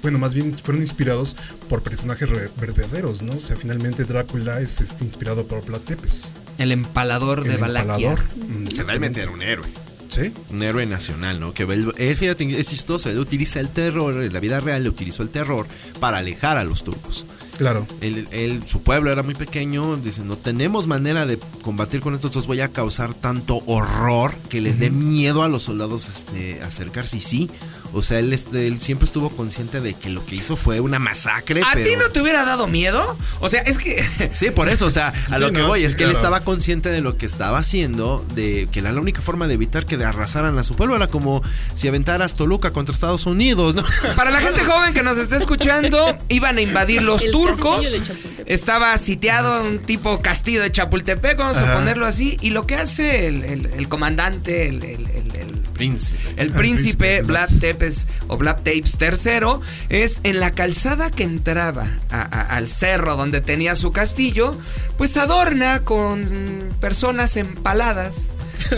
[0.01, 1.35] Bueno, más bien fueron inspirados
[1.69, 2.27] por personajes
[2.59, 3.33] verdaderos, ¿no?
[3.33, 6.33] O sea, finalmente Drácula es este, inspirado por Vlad Tepes.
[6.57, 8.11] El empalador de El Valaquia.
[8.11, 8.23] empalador.
[8.27, 9.21] Que Mm, realmente exactamente.
[9.21, 9.67] era un héroe.
[10.09, 10.33] Sí.
[10.49, 11.53] Un héroe nacional, ¿no?
[11.53, 14.89] Que él, él, fíjate, es chistoso, él utiliza el terror, en la vida real le
[14.89, 15.67] utilizó el terror
[15.99, 17.25] para alejar a los turcos.
[17.59, 17.85] Claro.
[17.99, 19.97] Él, él- su pueblo era muy pequeño.
[19.97, 22.47] Dice, no tenemos manera de combatir con estos dos.
[22.47, 27.17] Voy a causar tanto horror que les dé miedo a los soldados este, acercarse.
[27.17, 27.49] Y sí,
[27.93, 30.99] o sea, él, este, él siempre estuvo consciente de que lo que hizo fue una
[30.99, 31.61] masacre.
[31.61, 31.85] ¿A pero...
[31.89, 33.17] ti no te hubiera dado miedo?
[33.39, 34.03] O sea, es que.
[34.33, 36.11] Sí, por eso, o sea, a Sí, lo que no, voy sí, es que él
[36.11, 39.85] estaba consciente de lo que estaba haciendo, de que era la única forma de evitar
[39.85, 40.95] que arrasaran a su pueblo.
[40.95, 41.41] Era como
[41.75, 43.83] si aventaras Toluca contra Estados Unidos, ¿no?
[44.15, 47.81] Para la gente joven que nos está escuchando, iban a invadir los El turcos.
[47.81, 48.47] castillo de Chapultepec.
[48.49, 52.37] Estaba sitiado un tipo castillo de Chapultepec, vamos a ponerlo así.
[52.41, 56.21] Y lo que hace el, el- el comandante, el, el- el- el- Príncipe.
[56.37, 61.87] el príncipe príncipe Vlad Tepes o Vlad Tapes III es en la calzada que entraba
[62.11, 64.55] a- a- al cerro donde tenía su castillo,
[64.97, 68.31] pues adorna con personas empaladas.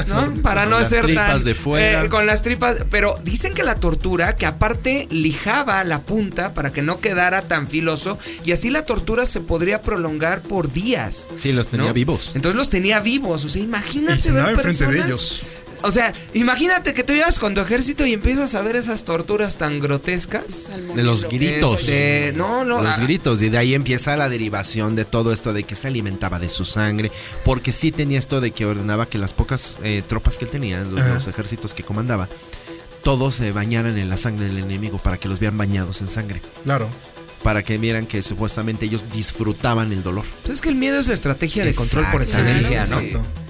[0.07, 0.31] ¿no?
[0.43, 2.03] Para Con no las ser tripas tan de fuera.
[2.05, 6.71] eh, con las tripas, pero dicen que la tortura, que aparte lijaba la punta para
[6.71, 11.29] que no quedara tan filoso y así la tortura se podría prolongar por días.
[11.37, 11.93] Sí, los tenía ¿no?
[11.93, 12.33] vivos.
[12.35, 15.41] Entonces los tenía vivos, o sea, imagínate Y cenaba ver enfrente de personas- ellos.
[15.83, 19.57] O sea, imagínate que tú llegas con tu ejército y empiezas a ver esas torturas
[19.57, 20.67] tan grotescas.
[20.95, 21.81] De los gritos.
[21.81, 22.81] Este, no, no.
[22.81, 25.87] Los ah, gritos, y de ahí empieza la derivación de todo esto de que se
[25.87, 27.11] alimentaba de su sangre,
[27.43, 30.83] porque sí tenía esto de que ordenaba que las pocas eh, tropas que él tenía,
[30.83, 32.27] los, ejércitos que comandaba,
[33.03, 36.41] todos se bañaran en la sangre del enemigo para que los vean bañados en sangre,
[36.63, 36.87] Claro.
[37.43, 40.25] para que vieran que supuestamente ellos disfrutaban el dolor.
[40.43, 42.99] pues es que el miedo es la estrategia de control por excelencia, ¿no?
[42.99, 43.40] Exacto.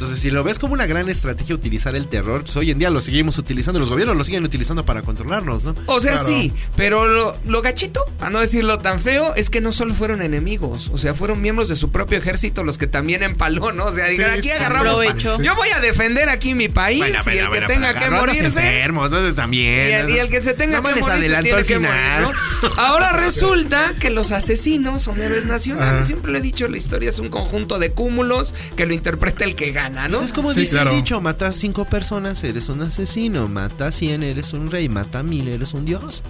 [0.00, 2.88] Entonces, si lo ves como una gran estrategia utilizar el terror, pues hoy en día
[2.88, 5.74] lo seguimos utilizando, los gobiernos lo siguen utilizando para controlarnos, ¿no?
[5.84, 6.26] O sea, Claro.
[6.26, 10.22] sí, pero lo, lo gachito, a no decirlo tan feo, es que no solo fueron
[10.22, 13.84] enemigos, o sea, fueron miembros de su propio ejército los que también empaló, ¿no?
[13.84, 14.50] O sea, dijeron, aquí sí.
[14.52, 14.94] agarramos.
[14.94, 15.38] Provecho.
[15.42, 18.46] Yo voy a defender aquí mi país y el que tenga que morirse.
[18.46, 19.34] enfermos, ¿no?
[19.34, 19.90] También.
[19.90, 22.22] Y el, y el que se tenga Nomás que morir adelantó tiene al que final.
[22.22, 22.82] morir, ¿no?
[22.82, 26.06] Ahora resulta que los asesinos son héroes nacionales.
[26.06, 29.54] Siempre lo he dicho, la historia es un conjunto de cúmulos que lo interpreta el
[29.56, 30.08] que gana, ¿no?
[30.08, 30.90] Pues es como Sí, dice claro.
[30.90, 34.88] el dicho, mata a cinco personas, eres un asesino, mata a cien, eres un rey,
[34.88, 36.22] mata a mil, eres un dios.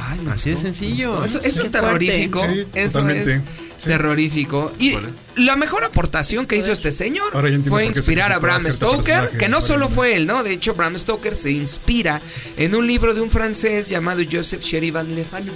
[0.00, 1.24] Ay, Así de sencillo.
[1.24, 2.40] Eso, es terrorífico.
[2.40, 3.42] Sí, eso totalmente.
[3.76, 4.72] es terrorífico.
[4.78, 4.94] Y.
[5.36, 7.32] la mejor aportación que hizo este señor
[7.70, 10.42] fue inspirar a Bram Stoker, que no solo fue él, ¿no?
[10.42, 12.20] De hecho, Bram Stoker se inspira
[12.56, 15.52] en un libro de un francés llamado Joseph Sheridan Le Fanu,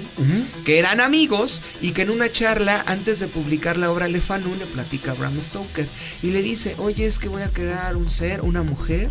[0.64, 4.54] que eran amigos y que en una charla antes de publicar la obra Le Fanu
[4.58, 5.86] le platica a Bram Stoker
[6.22, 9.10] y le dice, oye, es que voy a crear un ser, una mujer,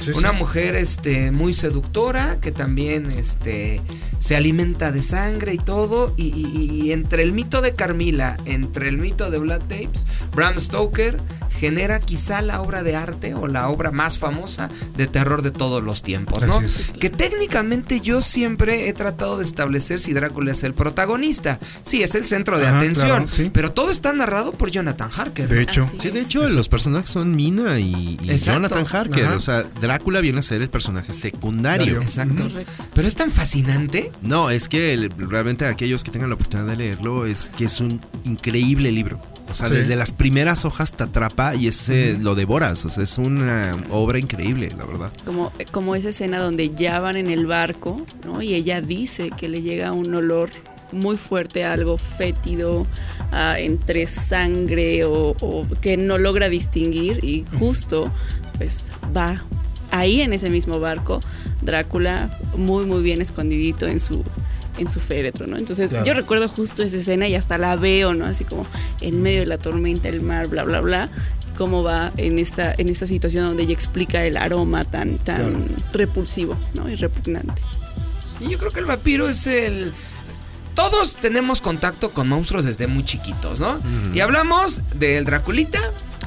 [0.00, 0.36] sí, una sí.
[0.36, 3.80] mujer este muy seductora que también este
[4.18, 8.88] se alimenta de sangre y todo y, y- y entre el mito de Carmila entre
[8.88, 11.20] el mito de Blood Tapes Bram Stoker
[11.58, 15.82] genera quizá la obra de arte o la obra más famosa de terror de todos
[15.82, 16.54] los tiempos ¿no?
[16.56, 16.90] Así es.
[16.98, 22.14] que técnicamente yo siempre he tratado de establecer si Drácula es el protagonista sí es
[22.14, 23.50] el centro de Ajá, atención claro, sí.
[23.52, 25.82] pero todo está narrado por Jonathan Harker De hecho.
[25.84, 26.26] Así Sí, de es.
[26.26, 28.18] hecho, los personajes son Mina y.
[28.42, 29.24] Jonathan Harker.
[29.26, 29.36] Ajá.
[29.36, 31.60] O sea, Drácula viene a ser el personaje secundario.
[31.94, 32.00] Dario.
[32.02, 32.84] exacto Correcto.
[32.94, 36.76] pero es tan fascinante No, es que el- realmente aquellos que tengan la oportunidad de
[36.76, 39.20] leerlo es que es un increíble libro.
[39.50, 39.74] O sea, Sí.
[39.74, 42.84] desde las primeras hojas te atrapa y ese lo devoras.
[42.84, 45.12] O sea, es una obra increíble, la verdad.
[45.24, 48.40] Como, como esa escena donde ya van en el barco, ¿no?
[48.42, 50.50] Y ella dice que le llega un olor
[50.92, 52.86] muy fuerte, algo fétido,
[53.58, 58.12] entre sangre o, o que no logra distinguir y justo
[58.58, 59.42] pues va
[59.92, 61.20] ahí en ese mismo barco
[61.62, 64.24] Drácula muy muy bien escondidito en su
[64.80, 65.56] en su féretro, ¿no?
[65.56, 66.04] Entonces Claro.
[66.06, 68.26] yo recuerdo justo esa escena y hasta la veo, ¿no?
[68.26, 68.66] Así como
[69.00, 71.10] en medio de la tormenta, el mar, bla, bla, bla,
[71.56, 75.64] cómo va en esta, en esta situación donde ella explica el aroma tan, tan Claro.
[75.92, 76.88] repulsivo, ¿no?
[76.88, 77.62] Y repugnante.
[78.40, 79.92] Y yo creo que el vampiro es el.
[80.74, 83.78] Todos tenemos contacto con monstruos desde muy chiquitos, ¿no?
[84.14, 85.78] Y hablamos del Draculita,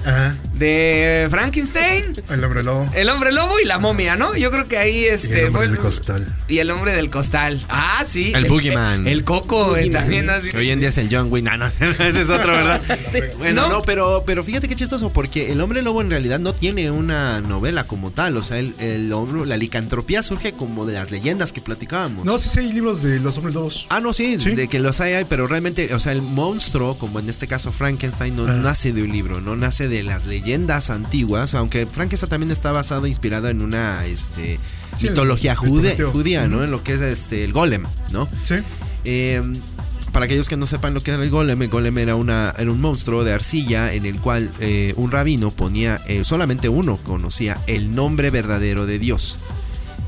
[0.06, 0.36] Ajá.
[0.56, 2.90] de Frankenstein, El hombre lobo.
[2.94, 4.36] el hombre lobo y la momia, ¿no?
[4.36, 5.40] Yo creo que ahí Y este.
[5.42, 6.36] el hombre fue del costal.
[6.48, 7.64] Y el hombre del costal.
[7.70, 8.32] Ah, sí.
[8.36, 9.08] El Boogeyman.
[9.08, 10.02] El, coco eh, Boogeyman.
[10.02, 10.30] también.
[10.30, 10.50] así.
[10.56, 11.44] Hoy en día es el John Wick.
[11.46, 12.82] No, no, ese es otro, ¿verdad?
[13.38, 13.70] Bueno, ¿No?
[13.70, 17.42] no, pero, pero fíjate qué chistoso, porque el hombre lobo en realidad no tiene una
[17.42, 18.38] novela como tal.
[18.38, 22.26] O sea, el, el hombre, la licantropía surge como de las leyendas que platicábamos.
[22.26, 23.88] No, sí, sí, hay libros de los hombres lobos.
[23.90, 24.52] Ah, no, sí, Sí.
[24.56, 27.72] de que los hay, hay, pero realmente, o sea, el monstruo, como en este caso
[27.72, 28.54] Frankenstein, no Ah.
[28.64, 33.06] nace de un libro, no nace de las leyendas antiguas, aunque Frankenstein también está basado,
[33.06, 34.58] inspirado en una este,
[34.98, 36.64] Sí, mitología jude- judía, ¿no?
[36.64, 38.28] En lo que es este, el golem, ¿no?
[38.44, 38.56] Sí.
[39.04, 39.44] Eh,
[40.12, 42.72] para aquellos que no sepan lo que era el golem, el golem era, una, era
[42.72, 47.60] un monstruo de arcilla en el cual eh, un rabino ponía, eh, solamente uno conocía
[47.68, 49.38] el nombre verdadero de Dios.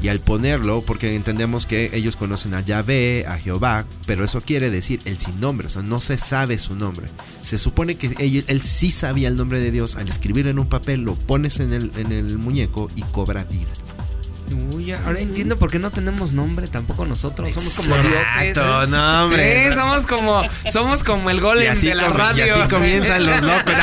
[0.01, 4.69] Y al ponerlo, porque entendemos que ellos conocen a Yahvé, a Jehová, pero eso quiere
[4.69, 7.07] decir el sin nombre, o sea, no se sabe su nombre.
[7.41, 10.67] Se supone que él, él sí sabía el nombre de Dios, al escribir en un
[10.67, 13.71] papel lo pones en el, en el muñeco y cobra vida.
[14.73, 17.51] Uy, ahora entiendo por qué no tenemos nombre tampoco nosotros.
[17.51, 18.19] Somos como dioses.
[18.41, 19.69] Exacto, no, hombre.
[19.69, 22.55] Sí, somos como, somos como el golem de la com- y radio.
[22.61, 23.73] así comienzan los locos.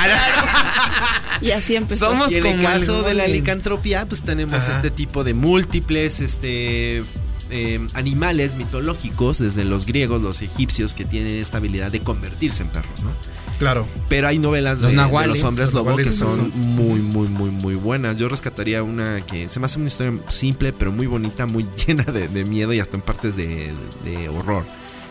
[1.41, 2.09] Y así empezó.
[2.11, 4.73] Somos Y en como el caso de la licantropía, pues tenemos Ajá.
[4.77, 7.03] este tipo de múltiples este,
[7.51, 12.69] eh, animales mitológicos, desde los griegos, los egipcios, que tienen esta habilidad de convertirse en
[12.69, 13.11] perros, ¿no?
[13.59, 13.87] Claro.
[14.09, 15.37] Pero hay novelas de, Los de nahuales.
[15.37, 18.17] los hombres Los lobo que son muy, muy, muy, muy buenas.
[18.17, 22.05] Yo rescataría una que se me hace una historia simple, pero muy bonita, muy llena
[22.05, 23.73] de, de miedo y hasta en partes de,
[24.05, 24.65] de horror.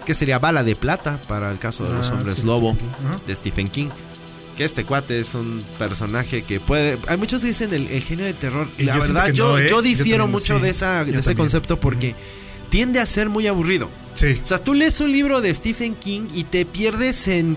[0.06, 2.88] Que sería Bala de Plata para el caso de los Ah, hombres sí, lobo Stephen
[2.89, 3.06] King.
[3.08, 3.21] Ajá.
[3.27, 3.88] de Stephen King.
[4.58, 6.97] Que este cuate es un personaje que puede.
[7.08, 8.67] Hay muchos dicen el, el genio de terror.
[8.77, 9.63] Y La yo verdad, que yo, no, ¿eh?
[9.69, 10.63] yo Yo difiero también, mucho sí.
[10.63, 11.38] de, esa, de ese también.
[11.38, 12.15] concepto porque
[12.69, 13.89] tiende a ser muy aburrido.
[14.13, 14.39] Sí.
[14.43, 17.56] O sea, tú lees un libro de Stephen King y te pierdes en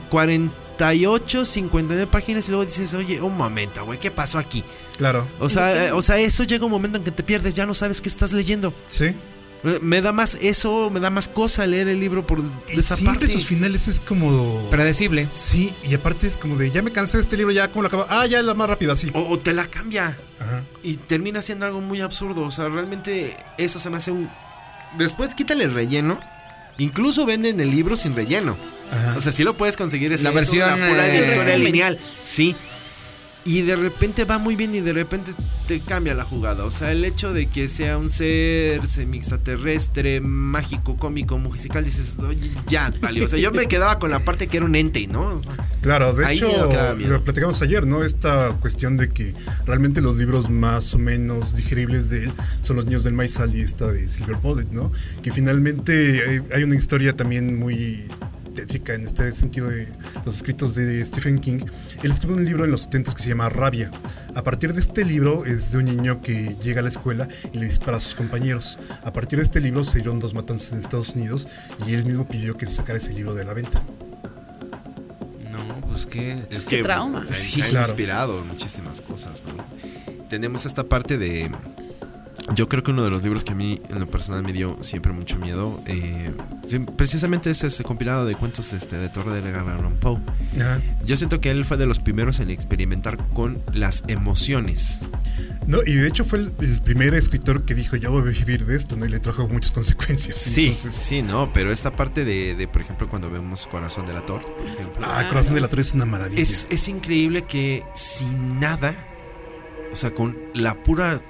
[0.77, 4.65] 48, 59 páginas y luego dices, oye, un momento, güey, ¿qué pasó aquí?
[4.97, 5.27] Claro.
[5.41, 7.75] O sea, eh, o sea, eso llega un momento en que te pierdes, ya no
[7.75, 8.75] sabes qué estás leyendo.
[8.89, 9.15] Sí.
[9.65, 12.97] Eh, Me da más eso, me da más cosa leer el libro por Y esa
[12.97, 13.33] siempre parte.
[13.33, 14.69] sus finales es como.
[14.71, 15.29] Predecible.
[15.35, 17.89] Sí, y aparte es como de ya me cansé de este libro, ya como lo
[17.89, 18.07] acabo.
[18.11, 19.11] Ah, ya es la más rápida, sí.
[19.15, 20.65] O, o te la cambia Ajá.
[20.83, 22.43] y termina siendo algo muy absurdo.
[22.43, 24.29] O sea, realmente eso se me hace un.
[24.99, 26.21] Después quítale el relleno.
[26.79, 28.57] Incluso venden el libro sin relleno.
[28.91, 29.15] Ajá.
[29.17, 30.13] O sea, sí lo puedes conseguir.
[30.13, 31.99] Es La versión, una pura eh, historia lineal.
[32.25, 32.55] Sí.
[33.47, 35.33] Y de repente va muy bien y de repente
[35.69, 36.65] te cambia la jugada.
[36.65, 42.17] O sea, el hecho de que sea un ser semi extraterrestre, mágico, cómico, musical, dices,
[42.27, 43.23] oye, ya, vale.
[43.23, 45.43] O sea, yo me quedaba con la parte que era un ente, ¿no?
[45.83, 46.49] Claro, de Ahí hecho,
[47.07, 48.03] lo platicamos ayer, ¿no?
[48.03, 49.35] Esta cuestión de que
[49.67, 53.61] realmente los libros más o menos digeribles de él son Los Niños del Maizal y
[53.61, 54.91] esta de Silver Bullet, ¿no?
[55.23, 58.09] Que finalmente hay, hay una historia también muy
[58.65, 59.87] tétrica en este sentido de
[60.25, 61.61] los escritos de Stephen King.
[62.03, 63.91] Él escribe un libro en los 70 que se llama Rabia.
[64.35, 67.59] A partir de este libro es de un niño que llega a la escuela y
[67.59, 68.79] le dispara a sus compañeros.
[69.05, 71.47] A partir de este libro se dieron dos matanzas en Estados Unidos
[71.87, 73.83] y él mismo pidió que se sacara ese libro de la venta.
[75.53, 76.47] No, pues qué.
[76.51, 77.27] Es Qué trauma.
[77.27, 77.87] Se, Sí, se han claro.
[77.89, 79.63] inspirado en muchísimas cosas, ¿no?
[80.29, 81.51] Tenemos esta parte de.
[82.55, 84.77] Yo creo que uno de los libros que a mí, en lo personal, me dio
[84.83, 85.83] siempre mucho miedo.
[85.87, 86.31] eh,
[86.97, 90.21] precisamente es este compilado de cuentos este, de Torre de Edgar Allan Poe.
[90.61, 90.81] Ajá.
[91.07, 95.01] Yo siento que él fue de los primeros en experimentar con las emociones.
[95.67, 98.67] No, y de hecho fue el, el primer escritor que dijo, yo voy a vivir
[98.67, 99.07] de esto, ¿no?
[99.07, 100.37] Y le trajo muchas consecuencias.
[100.37, 104.13] Sí, Entonces, sí, no, pero esta parte de, de, por ejemplo, cuando vemos Corazón de
[104.13, 105.01] la Torre, por ejemplo.
[105.03, 106.43] Ah, Corazón de la Torre es una maravilla.
[106.43, 108.95] Es, es increíble que sin nada,
[109.91, 111.23] o sea, con la pura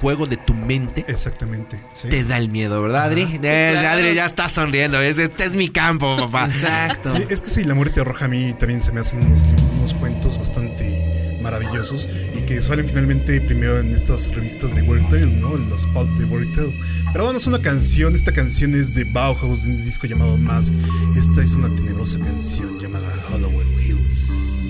[0.00, 1.78] juego de tu mente, Exactamente.
[1.92, 2.08] sí.
[2.08, 3.26] te da el miedo, ¿verdad, Adri?
[3.42, 5.00] Eh, Adri ya está sonriendo.
[5.00, 6.46] es- Este es mi campo, papá.
[6.46, 7.14] Exacto.
[7.16, 9.42] Sí, es que sí, La muerte roja a mí también se me hacen unos,
[9.76, 15.26] unos cuentos bastante maravillosos y que salen finalmente primero en estas revistas de Weird Tale,
[15.26, 15.54] ¿no?
[15.56, 16.78] Los pulp de Weird Tale.
[17.12, 20.72] Pero bueno, es una canción, esta canción es de Bauhaus, de un disco llamado Mask.
[21.14, 24.63] Esta es una tenebrosa canción llamada Hollowell Hills.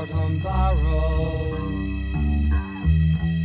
[0.00, 1.56] Earthwork on barrow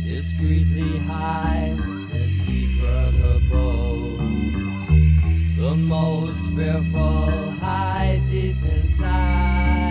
[0.04, 1.74] Discreetly high
[2.12, 4.86] the secret abodes
[5.58, 9.85] The most fearful hide deep inside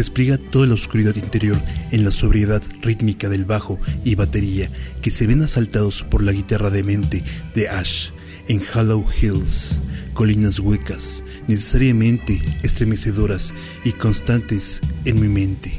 [0.00, 4.70] despliega toda la oscuridad interior en la sobriedad rítmica del bajo y batería
[5.02, 7.22] que se ven asaltados por la guitarra demente
[7.54, 8.08] de Ash
[8.48, 9.78] en Hollow Hills,
[10.14, 15.70] colinas huecas, necesariamente estremecedoras y constantes en mi mente.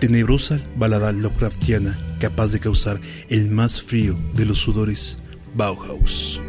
[0.00, 5.18] Tenebrosa balada Lovecraftiana capaz de causar el más frío de los sudores
[5.54, 6.40] Bauhaus.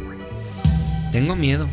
[1.12, 1.68] Tengo miedo.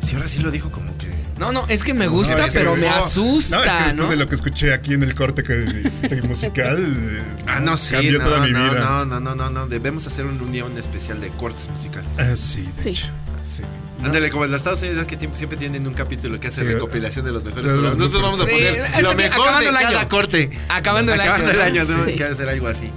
[0.00, 0.93] Si ahora sí lo dijo como.
[1.38, 3.68] No, no, es que me gusta, No, es que- pero me no, asusta, No, es
[3.70, 4.10] que después ¿no?
[4.10, 7.94] de lo que escuché aquí en el corte que este, musical, eh, Ah, no, sí.
[7.94, 8.80] cambió no, toda mi no, vida.
[8.80, 9.66] No, no, no, no, no.
[9.66, 12.08] Debemos hacer un unión especial de cortes musicales.
[12.18, 12.88] Ah, sí, de Sí.
[12.90, 13.08] hecho.
[13.42, 13.62] Sí.
[14.02, 16.66] Ándale, como en los Estados Unidos que tiemp- siempre tienen un capítulo que hace Sí,
[16.72, 17.66] recopilación de los mejores.
[17.70, 17.96] los.
[17.96, 20.08] Nosotros vamos a poner Sí, lo que- mejor de acabando el cada año.
[20.08, 20.50] corte.
[20.68, 21.30] Acabando el año.
[21.32, 22.90] Acabando el año, que hacer algo así.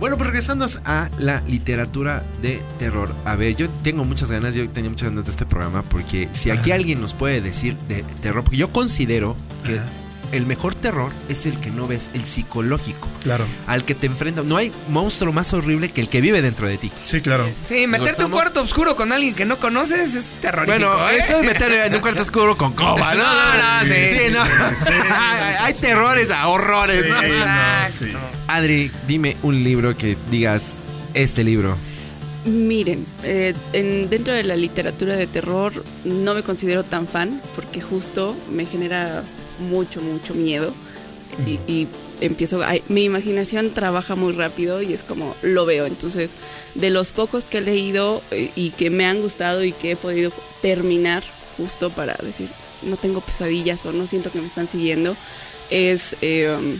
[0.00, 3.14] Bueno, pues regresando a la literatura de terror.
[3.24, 6.50] A ver, yo tengo muchas ganas, yo tenía muchas ganas de este programa porque si
[6.50, 9.90] aquí alguien nos puede decir de terror, porque yo considero que Ajá.
[10.32, 13.46] El mejor terror es el que no ves, el psicológico, Claro.
[13.66, 14.44] al que te enfrentas.
[14.44, 16.90] No hay monstruo más horrible que el que vive dentro de ti.
[17.04, 17.48] Sí, claro.
[17.66, 20.78] Sí, meterte a un cuarto oscuro con alguien que no conoces es terrorífico.
[20.88, 21.16] Bueno, ¿eh?
[21.22, 23.22] eso es meter en un cuarto oscuro con coba, ¿no?
[23.22, 24.44] No, no, sí, sí, no.
[24.76, 24.92] sí,
[25.60, 27.16] Hay terrores a horrores, Sí, ¿no?
[27.16, 27.92] no, Exacto.
[28.04, 28.12] sí.
[28.48, 30.74] Adri, dime un libro que digas
[31.14, 31.76] este libro.
[32.44, 37.80] Miren, eh, en- dentro de la literatura de terror no me considero tan fan porque
[37.80, 39.22] justo me genera
[39.58, 40.72] mucho, mucho miedo
[41.46, 41.88] y, y
[42.20, 45.86] empiezo, mi imaginación trabaja muy rápido y es como lo veo.
[45.86, 46.32] Entonces,
[46.74, 49.96] de los pocos que he leído eh, y que me han gustado y que he
[49.96, 50.32] podido
[50.62, 51.22] terminar
[51.56, 52.48] justo para decir,
[52.82, 55.16] no tengo pesadillas o no siento que me están siguiendo,
[55.70, 56.16] es...
[56.22, 56.78] eh, um,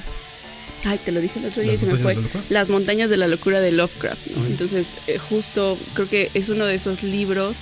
[0.85, 2.16] Ay, te lo dije el otro día y ¿Las se me fue.
[2.51, 4.47] Las montañas de la locura de Lovecraft, ¿no?
[4.47, 7.59] Entonces, eh, justo creo que es uno de esos libros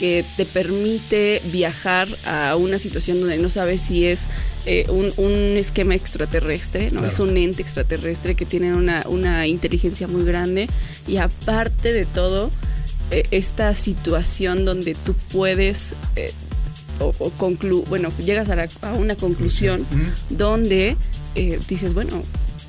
[0.00, 4.24] que te permite viajar a una situación donde no sabes si es
[4.66, 7.00] eh, un, un esquema extraterrestre, ¿no?
[7.00, 7.06] Claro.
[7.08, 10.68] Es un ente extraterrestre que tiene una, una inteligencia muy grande
[11.06, 12.50] y aparte de todo,
[13.10, 15.94] eh, esta situación donde tú puedes...
[16.16, 16.32] eh,
[16.98, 19.86] o, o conclu bueno, llegas a, la- a una conclusión
[20.28, 20.96] donde
[21.34, 22.22] eh, dices, bueno,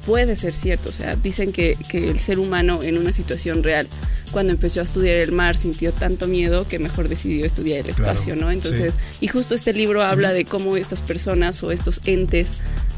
[0.05, 0.89] puede ser cierto.
[0.89, 3.87] O sea, dicen que, que el ser humano en una situación real,
[4.31, 8.11] cuando empezó a estudiar el mar, sintió tanto miedo que mejor decidió estudiar el Claro,
[8.11, 8.51] espacio, ¿no?
[8.51, 12.57] Entonces, y justo este libro habla de cómo estas personas o estos entes,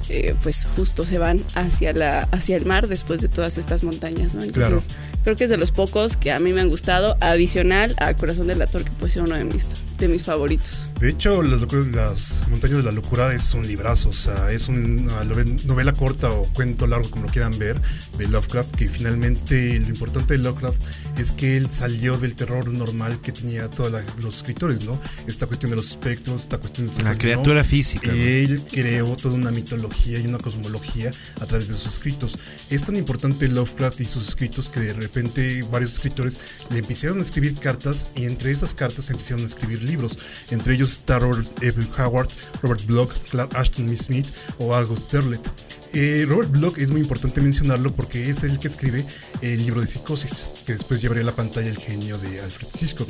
[0.09, 4.33] eh, pues justo se van hacia, la, hacia el mar después de todas estas montañas,
[4.33, 4.43] ¿no?
[4.43, 4.81] Entonces, Claro.
[5.23, 8.47] creo que es de los pocos que a mí me han gustado, adicional a Corazón
[8.47, 10.87] del Ator, que puede ser uno de mis, de mis favoritos.
[10.99, 14.67] De hecho, las, locuras- las montañas de la locura es un librazo, o sea, es
[14.69, 15.23] una
[15.65, 17.79] novela corta o cuento largo, como lo quieran ver,
[18.17, 20.79] de Lovecraft, que finalmente lo importante de Lovecraft
[21.17, 23.91] es que él salió del terror normal que tenía todos
[24.21, 24.99] los escritores, ¿no?
[25.27, 28.13] Esta cuestión de los espectros, esta cuestión de La criatura física, ¿no?
[28.13, 32.37] Él creó toda una mitología y una cosmología a través de sus escritos.
[32.69, 36.39] Es tan importante Lovecraft y sus escritos que de, re- repente varios escritores
[36.71, 40.17] le empezaron a escribir cartas y entre esas cartas empezaron a escribir libros.
[40.49, 42.29] Entre ellos está Robert Evan Howard,
[42.61, 44.25] Robert Bloch, Clark Ashton Smith
[44.57, 45.47] o August Derleth.
[45.95, 49.05] Eh, Robert Bloch es muy importante mencionarlo porque es el que escribe
[49.41, 53.09] el libro de Psicosis, que después llevaría a la pantalla el genio de Alfred Hitchcock.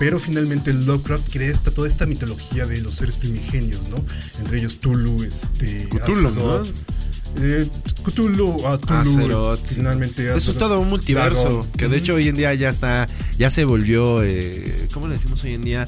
[0.00, 4.02] Pero finalmente Lovecraft crea esta, toda esta mitología de los seres primigenios, ¿no?
[4.38, 6.68] Entre ellos Tulu, este, Cthulhu, Azaroth,
[7.36, 7.68] eh,
[8.02, 9.60] Cthulhu, ah, Tulu, Azeroth.
[9.66, 13.06] finalmente Es todo un multiverso que de hecho hoy en día ya está,
[13.38, 15.86] ya se volvió, eh, ¿cómo le decimos hoy en día?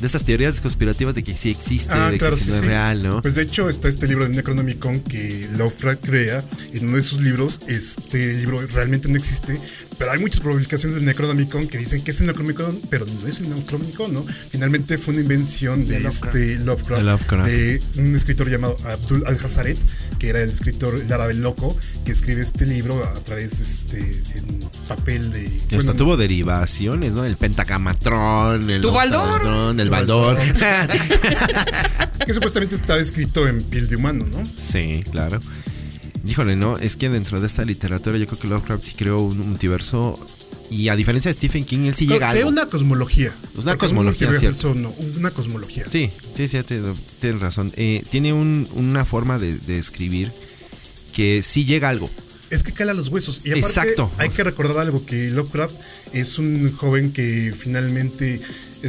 [0.00, 2.60] De estas teorías conspirativas de que sí existe, Ah, de claro, que sí no es
[2.62, 2.66] sí.
[2.66, 3.22] real, ¿no?
[3.22, 6.42] Pues de hecho está este libro de Necronomicon que Lovecraft crea.
[6.72, 9.60] En uno de sus libros, este libro realmente no existe,
[9.98, 13.40] pero hay muchas publicaciones del Necronomicon que dicen que es el Necronomicon, pero no es
[13.40, 14.24] el Necronomicon, ¿no?
[14.50, 16.34] Finalmente fue una invención de, De Lovecraft.
[16.36, 17.46] este Lovecraft, De Lovecraft.
[17.50, 19.76] de un escritor llamado Abdul Al-Hazaret,
[20.18, 21.76] que era el escritor el árabe loco,
[22.06, 26.16] que escribe este libro a través de este en papel de Y hasta bueno, tuvo
[26.16, 27.24] derivaciones, ¿no?
[27.24, 29.20] El pentacamatrón, el ¿Tu Baldor?
[29.20, 29.89] octamatrón, el
[32.26, 34.44] Que supuestamente estaba escrito en piel de humano, ¿no?
[34.46, 35.40] sí, claro.
[36.26, 36.76] Híjole, ¿no?
[36.76, 40.18] Es que dentro de esta literatura yo creo que Lovecraft sí creó un multiverso
[40.70, 43.32] y a diferencia de Stephen King, él sí llega a una cosmología.
[43.56, 44.68] Una cosmología, un cierto.
[44.68, 45.84] multiverso, no, una cosmología.
[45.90, 46.58] Sí, sí, sí,
[47.20, 47.72] tienes razón.
[47.76, 50.30] Eh, tiene un- una forma de, de escribir
[51.14, 52.08] que sí llega a algo.
[52.50, 53.40] Es que cala los huesos.
[53.44, 54.12] Y aparte, Exacto.
[54.18, 55.74] hay que recordar algo, que Lovecraft
[56.12, 58.40] es un joven que finalmente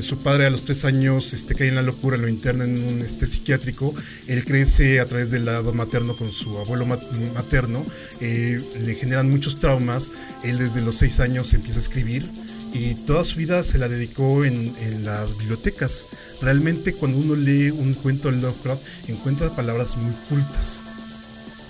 [0.01, 3.01] su padre a los tres años este, cae en la locura, lo interna en un
[3.01, 3.93] este, psiquiátrico.
[4.27, 7.85] Él crece a través del lado materno con su abuelo mat- materno.
[8.21, 10.11] eh, le generan muchos traumas.
[10.43, 12.29] Él desde los seis años empieza a escribir
[12.73, 16.05] y toda su vida se la dedicó en, en las bibliotecas.
[16.41, 20.81] Realmente cuando uno lee un cuento de Lovecraft encuentra palabras muy cultas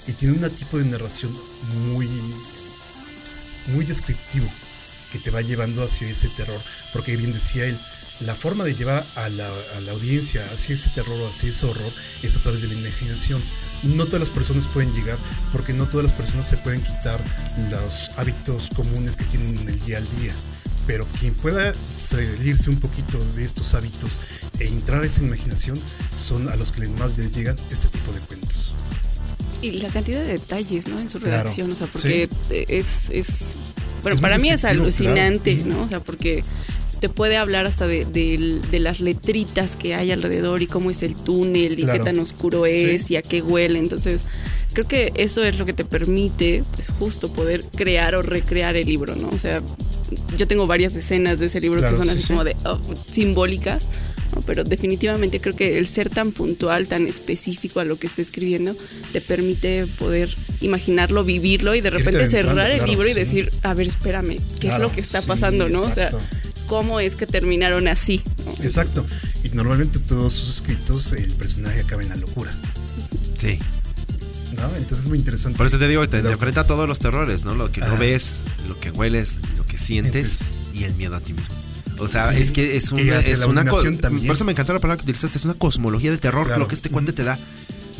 [0.07, 1.31] y tiene un tipo de narración
[1.93, 2.07] muy
[3.73, 4.47] muy descriptivo
[5.11, 6.59] que te va llevando hacia ese terror
[6.93, 7.77] porque bien decía él
[8.25, 9.47] la forma de llevar a la,
[9.77, 11.91] a la audiencia hacia ese terror o hacia ese horror
[12.23, 13.41] es a través de la imaginación
[13.83, 15.17] no todas las personas pueden llegar
[15.51, 17.19] porque no todas las personas se pueden quitar
[17.71, 20.35] los hábitos comunes que tienen en el día al día
[20.87, 24.19] pero quien pueda salirse un poquito de estos hábitos
[24.59, 25.79] e entrar a esa imaginación
[26.15, 28.73] son a los que más les llegan este tipo de cuentos
[29.61, 30.99] Y la cantidad de detalles, ¿no?
[30.99, 33.27] En su Claro, redacción, o sea, porque es, es,
[34.01, 35.69] bueno, Es para mí es alucinante, claro.
[35.77, 35.81] ¿no?
[35.83, 36.43] O sea, porque
[37.01, 41.01] te puede hablar hasta de, de- de las letritas que hay alrededor y cómo es
[41.03, 41.97] el túnel y Claro.
[41.99, 43.15] qué tan oscuro es Sí.
[43.15, 43.79] y a qué huele.
[43.79, 44.21] Entonces,
[44.73, 48.85] creo que eso es lo que te permite, pues, justo poder crear o recrear el
[48.87, 49.29] libro, ¿no?
[49.29, 49.61] O sea,
[50.37, 52.33] yo tengo varias escenas de ese libro Claro, que son sí, así sí.
[52.33, 52.79] como de oh,
[53.11, 53.83] simbólicas.
[54.35, 54.41] ¿no?
[54.43, 58.73] Pero definitivamente creo que el ser tan puntual, tan específico a lo que está escribiendo,
[59.11, 63.87] te permite poder imaginarlo, vivirlo y de repente cerrar el libro y decir, a ver,
[63.89, 65.81] espérame, ¿qué Claro, es lo que está sí, pasando, no?
[65.81, 66.11] O sea.
[66.71, 68.21] ¿Cómo es que terminaron así?
[68.45, 68.51] ¿no?
[68.63, 69.05] Exacto.
[69.43, 72.49] Y normalmente todos sus escritos el personaje acaba en la locura.
[73.37, 73.59] Sí.
[74.55, 74.67] ¿no?
[74.77, 75.57] Entonces es muy interesante.
[75.57, 77.55] Por eso te digo, te, enfrenta a todos los terrores, ¿no?
[77.55, 77.95] Lo que no Ajá.
[77.99, 81.53] ves, lo que hueles, lo que sientes y el miedo a ti mismo.
[81.99, 82.41] O sea, Sí.
[82.41, 84.27] es que es una, es la una co- dominación también.
[84.27, 86.61] Por eso me encantó la palabra que utilizaste, es una cosmología de terror, Claro.
[86.61, 87.37] lo que este cuento te da.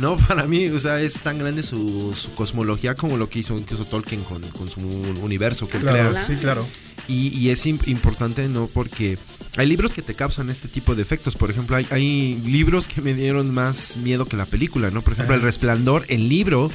[0.01, 3.55] No, para mí, o sea, es tan grande su, su cosmología como lo que hizo
[3.89, 4.79] Tolkien con, con su
[5.21, 6.21] universo que Claro, crea.
[6.21, 6.65] sí, claro.
[7.07, 8.67] Y, y es im- importante, ¿no?
[8.67, 9.17] Porque
[9.57, 11.35] hay libros que te causan este tipo de efectos.
[11.35, 15.01] Por ejemplo, hay, hay libros que me dieron más miedo que la película, ¿no?
[15.01, 16.71] Por ejemplo, El Resplandor, el libro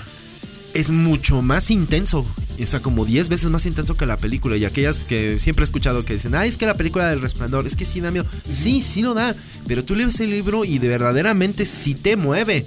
[0.74, 2.26] es mucho más intenso.
[2.60, 4.56] O sea, como 10 veces más intenso que la película.
[4.56, 7.66] Y aquellas que siempre he escuchado que dicen, ay, es que la película del resplandor,
[7.66, 8.26] es que sí da miedo.
[8.46, 9.34] Sí, sí lo da.
[9.66, 12.66] Pero tú lees el libro y de verdaderamente sí te mueve.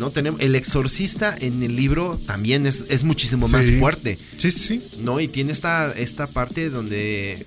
[0.00, 0.40] No tenemos.
[0.40, 4.18] El exorcista en el libro también es, es muchísimo más fuerte.
[4.38, 4.82] Sí, sí.
[5.02, 5.20] ¿no?
[5.20, 7.44] Y tiene esta, esta parte donde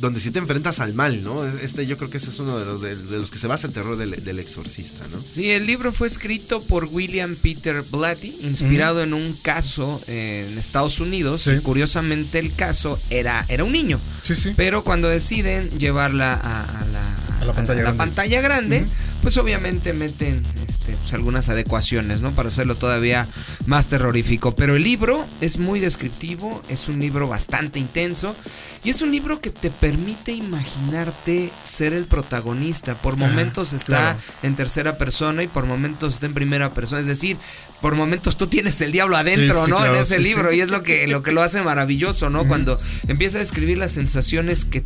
[0.00, 1.46] donde sí te enfrentas al mal, ¿no?
[1.46, 3.66] Este yo creo que ese es uno de los, de, de los que se basa
[3.66, 5.18] el terror del, del exorcista, ¿no?
[5.20, 10.58] Sí, el libro fue escrito por William Peter Blatty, inspirado en un caso eh, en
[10.58, 11.42] Estados Unidos.
[11.42, 11.52] Sí.
[11.52, 13.98] Y curiosamente el caso era, era un niño.
[14.22, 14.52] Sí, sí.
[14.56, 17.98] Pero cuando deciden llevarla a, a la, A la pantalla grande.
[17.98, 18.86] pantalla grande,
[19.22, 22.32] pues obviamente meten este, pues, algunas adecuaciones, ¿no?
[22.32, 23.26] Para hacerlo todavía
[23.66, 24.54] más terrorífico.
[24.54, 28.36] Pero el libro es muy descriptivo, es un libro bastante intenso
[28.82, 32.94] y es un libro que te permite imaginarte ser el protagonista.
[32.94, 34.18] Por momentos está claro.
[34.42, 37.00] en tercera persona y por momentos está en primera persona.
[37.00, 37.36] Es decir,
[37.80, 39.76] por momentos tú tienes el diablo adentro, Sí, sí, ¿no?
[39.78, 40.52] claro, en ese sí, libro.
[40.52, 42.46] Y es lo que, lo que lo hace maravilloso, ¿no?
[42.46, 42.78] Cuando
[43.08, 44.82] empieza a describir las sensaciones que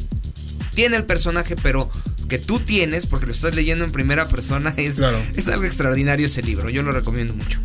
[0.74, 1.90] tiene el personaje, pero
[2.28, 5.18] que tú tienes, porque lo estás leyendo en primera persona, es, Claro.
[5.34, 6.68] es algo extraordinario ese libro.
[6.70, 7.58] Yo lo recomiendo mucho.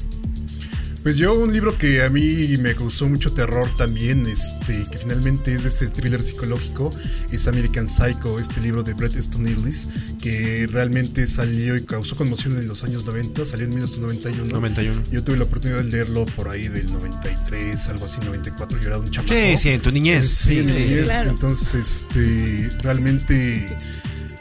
[1.03, 2.24] Pues yo un libro que a mí
[2.61, 6.91] me causó mucho terror también, este, que finalmente es de este thriller psicológico,
[7.30, 9.89] es American Psycho, este libro de Bret Easton Ellis,
[10.22, 14.49] que realmente salió y causó conmoción en los años 90, salió en 1991.
[14.49, 15.03] 91.
[15.11, 18.97] Yo tuve la oportunidad de leerlo por ahí del 93, algo así, 94, yo era
[18.97, 19.34] un chamaco.
[19.34, 20.26] Sí, sí, en tu niñez.
[20.26, 20.78] Sí, en mi sí.
[20.78, 21.03] niñez.
[21.03, 21.30] claro.
[21.32, 23.76] Entonces, este, realmente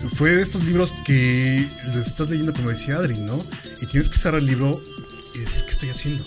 [0.09, 3.45] fue de estos libros que los estás leyendo, como decía Adri, ¿no?
[3.81, 4.81] Y tienes que cerrar el libro
[5.35, 6.25] y decir, ¿qué estoy haciendo?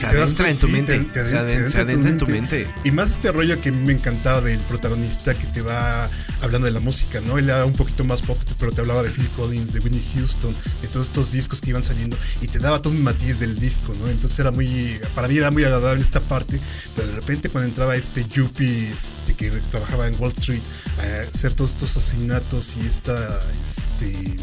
[0.00, 1.08] Se adentra en tu mente.
[1.12, 2.66] Se adentra en tu mente.
[2.84, 6.08] Y más este rollo que me encantaba del protagonista que te va
[6.40, 7.36] hablando de la música, ¿no?
[7.36, 10.54] Él era un poquito más pop, pero te hablaba de Phil Collins, de Whitney Houston,
[10.80, 13.94] de todos estos discos que iban saliendo y te daba todo un matiz del disco,
[14.00, 14.08] ¿no?
[14.08, 16.58] Entonces era muy, para mí era muy agradable esta parte,
[16.96, 20.62] pero de repente cuando entraba este Yuppie este, que trabajaba en Wall Street
[20.98, 24.36] a hacer todos estos asesinatos y esta este,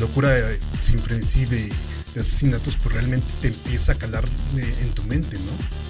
[0.00, 0.30] locura
[0.78, 1.46] sin frenesí
[2.14, 4.24] de, asesinatos, pues realmente te empieza a calar
[4.56, 5.82] eh, en tu mente, ¿no?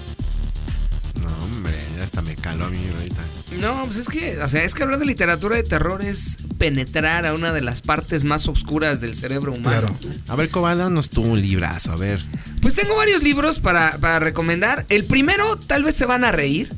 [1.21, 3.21] No, hombre, ya hasta me caló a mí ahorita.
[3.61, 7.25] No, pues es que, o sea, es que hablar de literatura de terror es penetrar
[7.25, 9.95] a una de las partes más oscuras del cerebro humano.
[9.99, 10.17] Claro.
[10.27, 12.19] A ver, Coba, danos tú un librazo, a ver.
[12.61, 14.85] Pues tengo varios libros para, para recomendar.
[14.89, 16.69] El primero, tal vez se van a reír.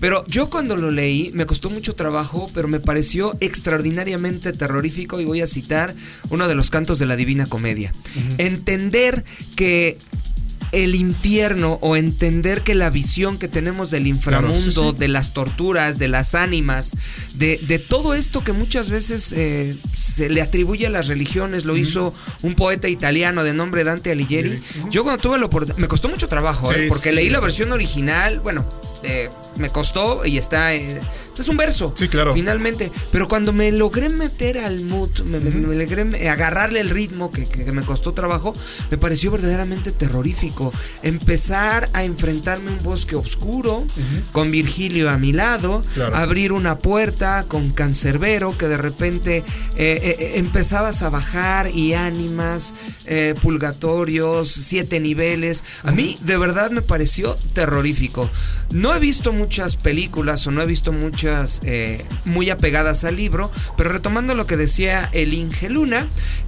[0.00, 5.24] Pero yo cuando lo leí me costó mucho trabajo, pero me pareció extraordinariamente terrorífico y
[5.24, 5.94] voy a citar
[6.30, 7.92] uno de los cantos de la Divina Comedia.
[8.38, 9.24] Entender
[9.56, 9.98] que
[10.84, 14.98] el infierno o entender que la visión que tenemos del inframundo, Claro, sí, sí.
[14.98, 16.92] de las torturas, de las ánimas,
[17.34, 21.76] de, de todo esto que muchas veces eh, se le atribuye a las religiones, lo
[21.76, 22.12] hizo
[22.42, 24.60] un poeta italiano de nombre Dante Alighieri.
[24.90, 27.72] Yo cuando tuve la oportunidad, me costó mucho trabajo, Sí, eh, porque leí la versión
[27.72, 28.64] original, bueno,
[29.02, 30.72] eh, me costó y está...
[31.42, 31.92] es un verso.
[31.96, 32.34] Sí, claro.
[32.34, 32.90] Finalmente.
[33.12, 37.72] Pero cuando me logré meter al mood, me, logré agarrarle el ritmo que, que- que
[37.72, 38.54] me costó trabajo,
[38.90, 40.72] me pareció verdaderamente terrorífico.
[41.02, 43.84] Empezar a enfrentarme a un bosque oscuro,
[44.32, 46.16] con Virgilio a mi lado, Claro.
[46.16, 49.44] abrir una puerta con Cancerbero, que de repente eh,
[49.76, 52.74] eh, eh, empezabas a bajar y ánimas,
[53.06, 55.64] eh, purgatorios, siete niveles.
[55.82, 58.28] A mí de verdad me pareció terrorífico.
[58.70, 61.25] No he visto muchas películas o no he visto muchas
[61.62, 66.06] eh, muy apegadas al libro, pero retomando lo que decía el Inge Luna,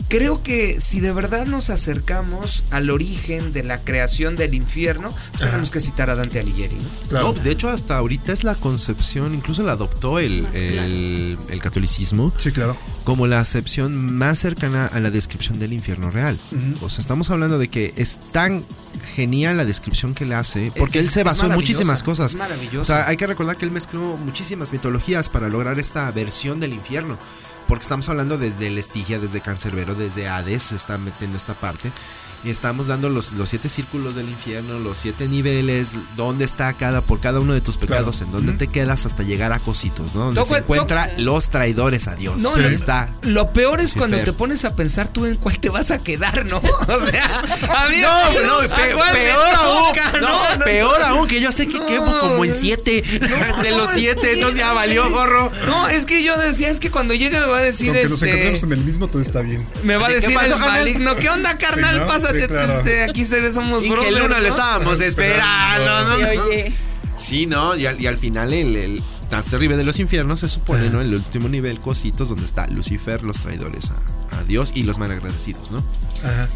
[0.09, 5.71] creo que si de verdad nos acercamos al origen de la creación del infierno, tenemos
[5.71, 6.75] que citar a Dante Alighieri.
[6.77, 7.09] ¿no?
[7.09, 7.33] Claro.
[7.35, 12.33] No, de hecho, hasta ahorita es la concepción, incluso la adoptó el, el- el catolicismo
[12.37, 12.77] Sí, claro.
[13.09, 16.39] Como la acepción más cercana a la descripción del infierno real.
[16.83, 18.63] O sea, estamos hablando de que es tan
[19.15, 22.35] genial la descripción que le hace, porque Es- él se basó en muchísimas cosas.
[22.83, 26.75] O sea, hay que recordar que él mezcló muchísimas mitologías para lograr esta versión del
[26.75, 27.17] infierno.
[27.67, 31.91] Porque estamos hablando desde el Estigia, desde Cancerbero, desde Hades, se está metiendo esta parte.
[32.45, 37.01] Y estamos dando los, los siete círculos del infierno, los siete niveles, dónde está cada,
[37.01, 40.27] por cada uno de tus pecados, en dónde te quedas hasta llegar a cositos, ¿no?
[40.27, 42.39] Donde Toco- se encuentra toco- los traidores a Dios.
[42.41, 43.09] No, lo- está.
[43.23, 46.45] Lo peor es cuando te pones a pensar tú en cuál te vas a quedar,
[46.47, 46.59] ¿no?
[46.89, 50.21] O sea, a mí No, no, ¿a pe- cuál me peor aún.
[50.21, 51.87] No, no, peor aún, que yo sé que No.
[51.87, 53.03] quemo como en siete.
[53.63, 55.51] de los siete, entonces ya valió gorro.
[55.67, 58.13] No, es que yo decía, es que cuando llegue me va a decir Aunque nos
[58.13, 58.27] este.
[58.29, 59.65] encontremos en el mismo, todo está bien.
[59.83, 61.17] Me va a ¿Qué decir pasó, el maligno.
[61.17, 61.97] ¿Qué onda, carnal?
[61.97, 62.03] Sí,
[62.33, 62.39] ¿no?
[62.39, 62.73] Pásate, Sí, claro.
[62.79, 64.41] este, aquí somos Inge brothers, Luna ¿no?
[64.41, 66.01] lo estábamos esperando.
[66.09, 66.17] ¿no?
[66.17, 66.75] Sí, oye,
[67.19, 69.03] Sí, no, y al, y al final el, el
[69.33, 71.01] más terrible de los infiernos se supone, ¿no?
[71.01, 75.71] El último nivel, cositos, donde está Lucifer, los traidores a, a Dios y los malagradecidos,
[75.73, 75.79] ¿no?
[76.23, 76.49] Ajá.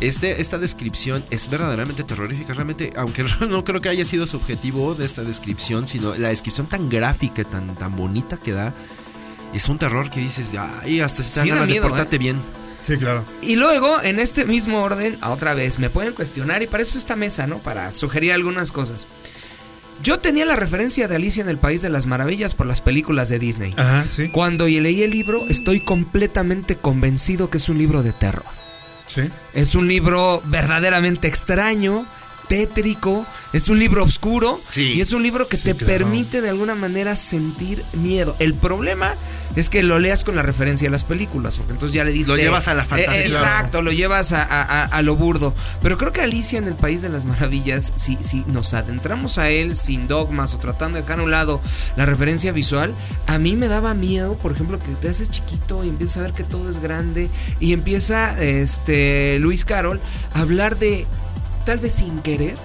[0.00, 4.94] Este, esta descripción es verdaderamente terrorífica, realmente, aunque no creo que haya sido su objetivo
[4.94, 8.72] de esta descripción, sino la descripción tan gráfica, tan, tan bonita que da,
[9.54, 10.50] es un terror que dices,
[10.82, 12.18] ay, hasta se te dan Sí da ganas de miedo, portarte ¿eh?
[12.18, 12.36] bien.
[12.82, 13.24] Sí, claro.
[13.42, 17.16] Y luego, en este mismo orden, otra vez, me pueden cuestionar y para eso esta
[17.16, 17.58] mesa, ¿no?
[17.58, 19.06] Para sugerir algunas cosas.
[20.02, 23.28] Yo tenía la referencia de Alicia en el País de las Maravillas por las películas
[23.28, 23.74] de Disney.
[23.76, 24.30] Ajá, sí.
[24.30, 28.44] Cuando leí el libro, estoy completamente convencido que es un libro de terror.
[29.06, 29.22] Sí.
[29.52, 32.06] Es un libro verdaderamente extraño,
[32.50, 34.94] tétrico, es un libro oscuro Sí.
[34.96, 35.86] y es un libro que Sí, te claro.
[36.04, 38.34] permite de alguna manera sentir miedo.
[38.40, 39.14] El problema
[39.54, 42.32] es que lo leas con la referencia a las películas, porque entonces ya le diste...
[42.32, 43.20] Lo llevas a la fantasía.
[43.22, 45.54] Eh, exacto, lo llevas a, a- a- a lo burdo.
[45.82, 49.48] Pero creo que Alicia en el País de las Maravillas, si, si nos adentramos a
[49.50, 51.60] él sin dogmas o tratando de dejar a un lado
[51.96, 52.92] la referencia visual,
[53.28, 56.32] a mí me daba miedo, por ejemplo, que te haces chiquito y empiezas a ver
[56.32, 57.28] que todo es grande
[57.60, 60.00] y empieza este Luis Carol
[60.34, 61.06] a hablar de,
[61.64, 62.56] tal vez sin querer,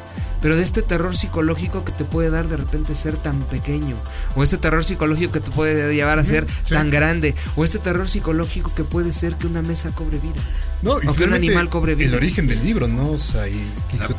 [0.42, 3.96] pero de este terror psicológico que te puede dar de repente ser tan pequeño,
[4.36, 6.74] o este terror psicológico que te puede llevar a ser sí.
[6.76, 10.42] tan grande, o este terror psicológico que puede ser que una mesa cobre vida.
[10.82, 12.10] No, O que un animal cobre vida.
[12.10, 13.12] El origen del libro, ¿no?
[13.12, 13.60] O sea, y,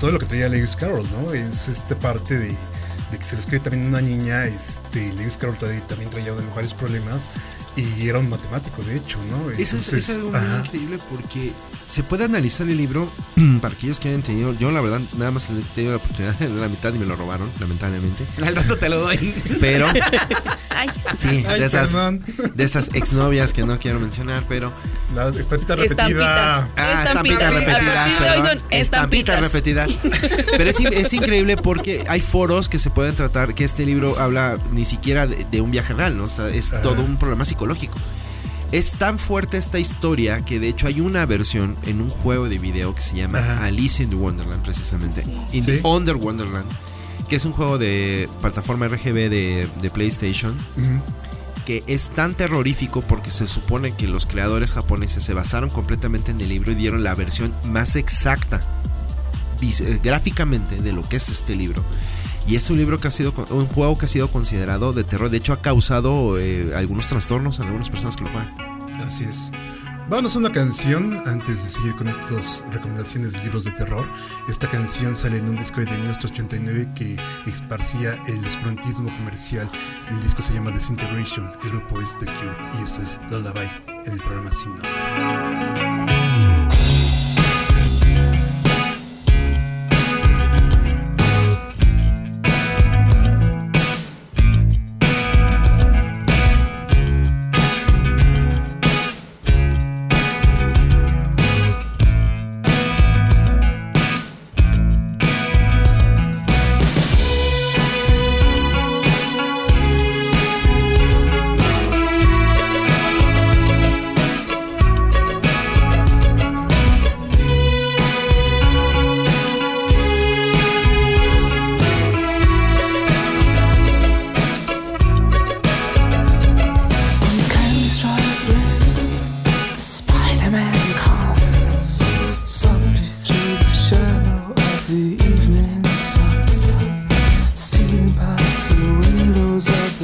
[0.01, 1.33] todo lo que traía Lewis Carroll, ¿no?
[1.33, 4.47] Es esta parte de, de que se le escribe también a una niña.
[4.47, 7.29] Este, Lewis Carroll también traía uno de los varios problemas
[7.77, 9.51] y era un matemático, de hecho, ¿no?
[9.51, 10.63] Eso es, es algo muy ajá.
[10.65, 11.53] increíble porque
[11.91, 13.09] se puede analizar el libro
[13.61, 14.53] para aquellos que hayan tenido.
[14.59, 17.17] Yo, la verdad, nada más he tenido la oportunidad de la mitad y me lo
[17.17, 18.25] robaron, lamentablemente.
[18.45, 19.35] Al rato te lo doy.
[19.61, 19.87] Pero,
[20.71, 21.91] Ay, sí, Ay, de esas,
[22.55, 24.71] de esas exnovias que no quiero mencionar, pero.
[25.15, 26.05] La estampita repetida.
[26.07, 26.69] Estampitas.
[26.77, 28.11] Ah, estampitas repetidas.
[28.19, 28.63] Perdón.
[28.71, 29.41] estampitas.
[29.41, 29.97] repetidas.
[30.59, 34.19] Pero es, in- es increíble porque hay foros que se pueden tratar, que este libro
[34.19, 36.25] habla ni siquiera de, de un viaje real, ¿no?
[36.25, 36.83] O sea, es Ajá.
[36.83, 37.66] todo un problema psicológico.
[38.73, 42.59] Es tan fuerte esta historia que de hecho hay una versión en un juego de
[42.59, 43.65] video que se llama Ajá.
[43.67, 45.23] Alice in the Wonderland, precisamente.
[45.53, 45.81] In Sí.
[45.81, 46.67] the Under Wonderland,
[47.29, 50.57] que es un juego de plataforma RGB de, de PlayStation
[51.65, 56.41] que es tan terrorífico porque se supone que los creadores japoneses se basaron completamente en
[56.41, 58.63] el libro y dieron la versión más exacta
[59.61, 61.83] eh, gráficamente de lo que es este libro.
[62.47, 65.31] Y es un libro que ha sido un juego que ha sido considerado de terror.
[65.31, 68.55] De hecho, ha causado eh, algunos trastornos en algunas personas que lo juegan.
[69.05, 69.51] Así es.
[70.09, 74.09] Vámonos a una canción antes de seguir con estas recomendaciones de libros de terror.
[74.49, 77.17] Esta canción sale en un disco de 1989 que
[77.51, 79.69] esparcía el oscurantismo comercial.
[80.09, 83.69] El disco se llama Disintegration, el grupo es The Cure y esto es Lullaby
[84.05, 86.16] en el programa Sin Nombre.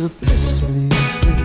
[0.02, 1.41] Windows of the blissfully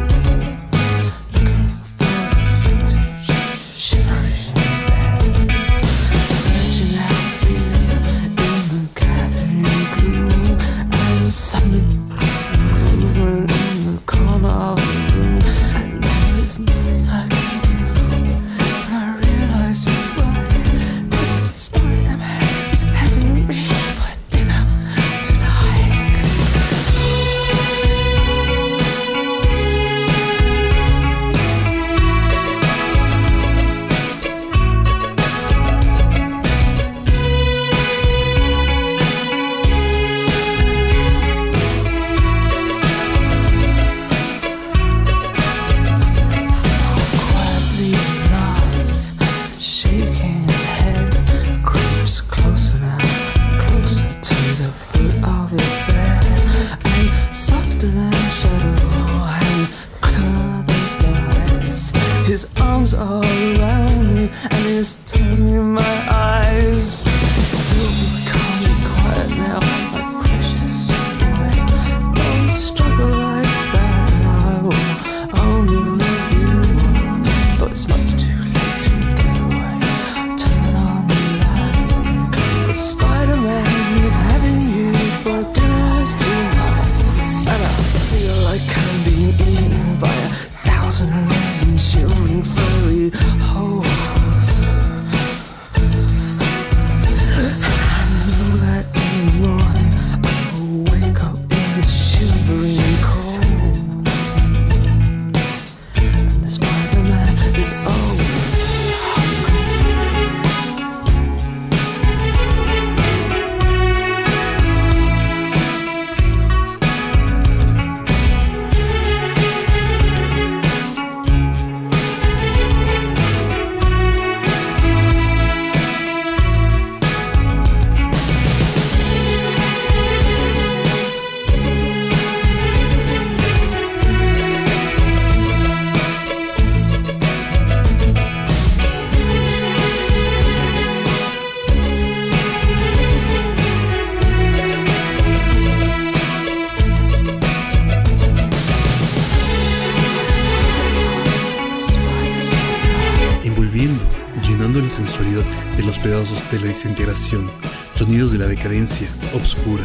[158.67, 159.83] de decadencia obscura,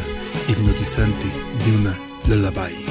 [0.49, 1.27] hipnotizante
[1.65, 2.85] de una lullaby,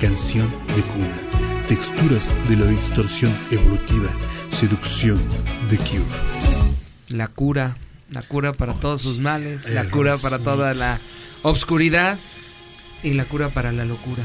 [0.00, 4.08] canción de cuna, texturas de la distorsión evolutiva,
[4.48, 5.20] seducción
[5.70, 6.04] de Cure.
[7.08, 7.76] La cura,
[8.10, 10.98] la cura para todos sus males, la cura para toda la
[11.42, 12.18] obscuridad
[13.02, 14.24] y la cura para la locura.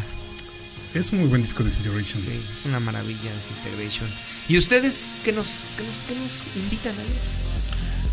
[0.93, 2.21] Es un muy buen disco de Disintegration.
[2.21, 4.09] Sí, es una maravilla Disintegration.
[4.47, 5.47] ¿Y ustedes qué nos,
[5.77, 7.40] qué nos, qué nos invitan a leer?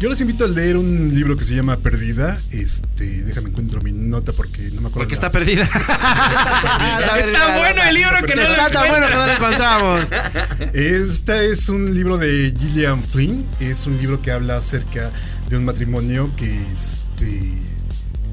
[0.00, 2.38] Yo les invito a leer un libro que se llama Perdida.
[2.52, 5.08] Este, déjame encuentro mi nota porque no me acuerdo.
[5.08, 5.64] Porque está perdida.
[5.64, 10.08] Está bueno el libro que no lo Está tan bueno que no lo encontramos.
[10.72, 13.44] Este es un libro de Gillian Flynn.
[13.58, 15.10] Es un libro que habla acerca
[15.48, 17.67] de un matrimonio que este.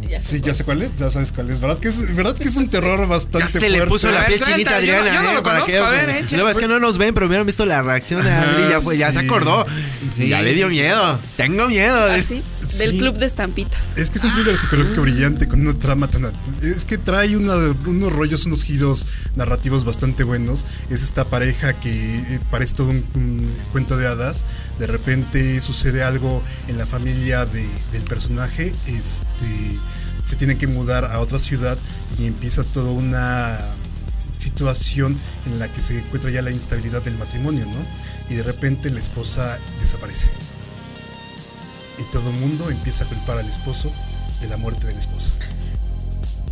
[0.10, 1.60] Ya Sí, ya sé cuál es, ya sabes cuál es.
[1.60, 3.88] ¿Verdad que es, ¿verdad que es un terror bastante se le fuerte?
[3.88, 5.34] puso la piel chinita a yo no- Adriana, yo no ¿eh?
[5.36, 6.38] lo Para conozco, que- a ver, échale.
[6.38, 8.64] Luego es que no nos ven, pero hubieran visto la reacción de Adri.
[8.70, 9.66] Ya, ya se acordó.
[10.14, 10.80] Sí, ya le dio sí, sí.
[10.82, 11.20] miedo.
[11.38, 12.12] Tengo miedo.
[12.12, 12.42] Así,
[12.80, 12.98] del Sí.
[13.00, 13.94] club de estampitas.
[13.96, 16.32] Es que es un thriller psicológico brillante con una trama tan.
[16.62, 20.66] Es que trae una- unos rollos, unos giros narrativos bastante buenos.
[20.90, 24.46] Es esta pareja que eh, parece todo un, un cuento de hadas.
[24.80, 28.74] De repente sucede algo en la familia de- del personaje.
[28.88, 29.46] Este.
[30.26, 31.78] Se tienen que mudar a otra ciudad
[32.18, 33.60] y empieza toda una
[34.38, 37.86] situación en la que se encuentra ya la instabilidad del matrimonio, ¿no?
[38.30, 40.30] Y de repente la esposa desaparece.
[42.00, 43.92] Y todo el mundo empieza a culpar al esposo
[44.42, 45.32] de la muerte de la esposa.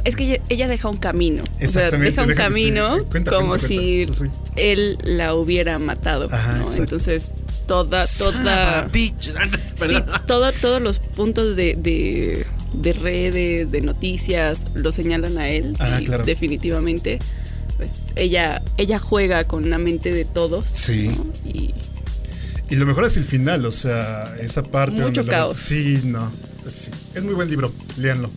[0.05, 1.43] Es que ella, deja un camino.
[1.61, 5.79] O sea, deja un deja- camino sí, cuenta, como cuenta, si cuenta, él la hubiera
[5.79, 6.27] matado.
[6.29, 6.73] Ajá, ¿no?
[6.73, 7.33] Entonces,
[7.67, 8.89] toda, toda.
[8.91, 9.13] Sí,
[10.27, 15.75] todos los puntos de, de, de redes, de noticias, lo señalan a él.
[15.79, 16.25] Ah, y claro.
[16.25, 17.19] definitivamente,
[17.77, 20.65] pues ella, ella juega con la mente de todos.
[20.67, 21.09] Sí.
[21.09, 21.25] ¿no?
[21.49, 21.73] Y
[22.69, 25.59] Y lo mejor es el final, o sea, esa parte Mucho donde la- caos.
[25.59, 26.31] Sí, no.
[26.67, 26.89] sí.
[27.13, 28.29] Es muy buen libro, léanlo.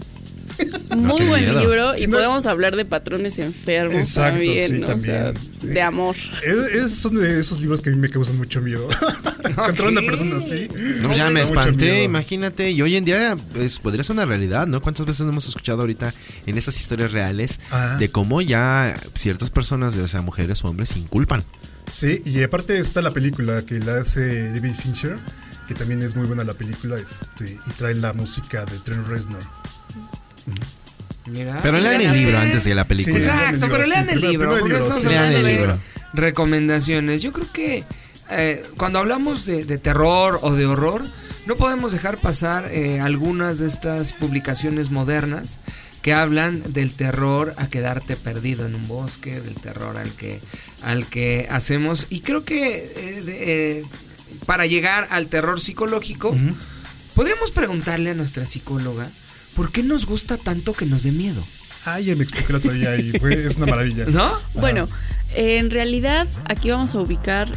[0.97, 1.61] muy buen miedo.
[1.61, 1.95] libro.
[1.99, 4.87] Y no- podemos hablar de patrones enfermos Exacto, también, sí, ¿no?
[4.87, 5.67] también, O sea, sí.
[5.69, 6.17] de amor.
[6.45, 8.87] Es, es- son de esos libros que a mí me causan mucho miedo.
[9.45, 10.69] Encontrar una persona así.
[11.03, 12.71] No, ya me espanté, imagínate.
[12.71, 14.81] Y hoy en día pues, podría ser una realidad, ¿no?
[14.81, 16.13] ¿Cuántas veces hemos escuchado ahorita
[16.47, 17.97] en estas historias reales Ah.
[17.99, 21.45] de cómo ya ciertas personas, ya sea mujeres o hombres, se inculpan?
[21.89, 25.17] Sí, y aparte está la película que la hace David Fincher,
[25.69, 29.41] que también es muy buena la película, este, y trae la música de Trent Reznor.
[31.31, 31.59] Mira.
[31.63, 33.17] Pero lean el libro antes de la película.
[33.19, 34.55] Sí, Exacto, pero lean el libro.
[35.09, 35.79] Lean el libro.
[36.13, 37.23] recomendaciones.
[37.23, 37.85] Yo creo que
[38.31, 41.05] eh, cuando hablamos de, de terror o de horror,
[41.47, 45.61] no podemos dejar pasar eh, algunas de estas publicaciones modernas
[46.03, 50.41] que hablan del terror a quedarte perdido en un bosque, del terror al que,
[50.83, 52.07] al que hacemos.
[52.11, 53.85] Y creo que eh, de- eh,
[54.47, 56.37] para llegar al terror psicológico,
[57.15, 59.09] podríamos preguntarle a nuestra psicóloga
[59.57, 61.43] por qué nos gusta tanto que nos dé miedo.
[61.87, 64.05] Ah, ya me expliqué el otro día y fue, es una maravilla.
[64.07, 64.39] ¿No?
[64.55, 64.87] Bueno,
[65.35, 67.49] en realidad aquí vamos a ubicar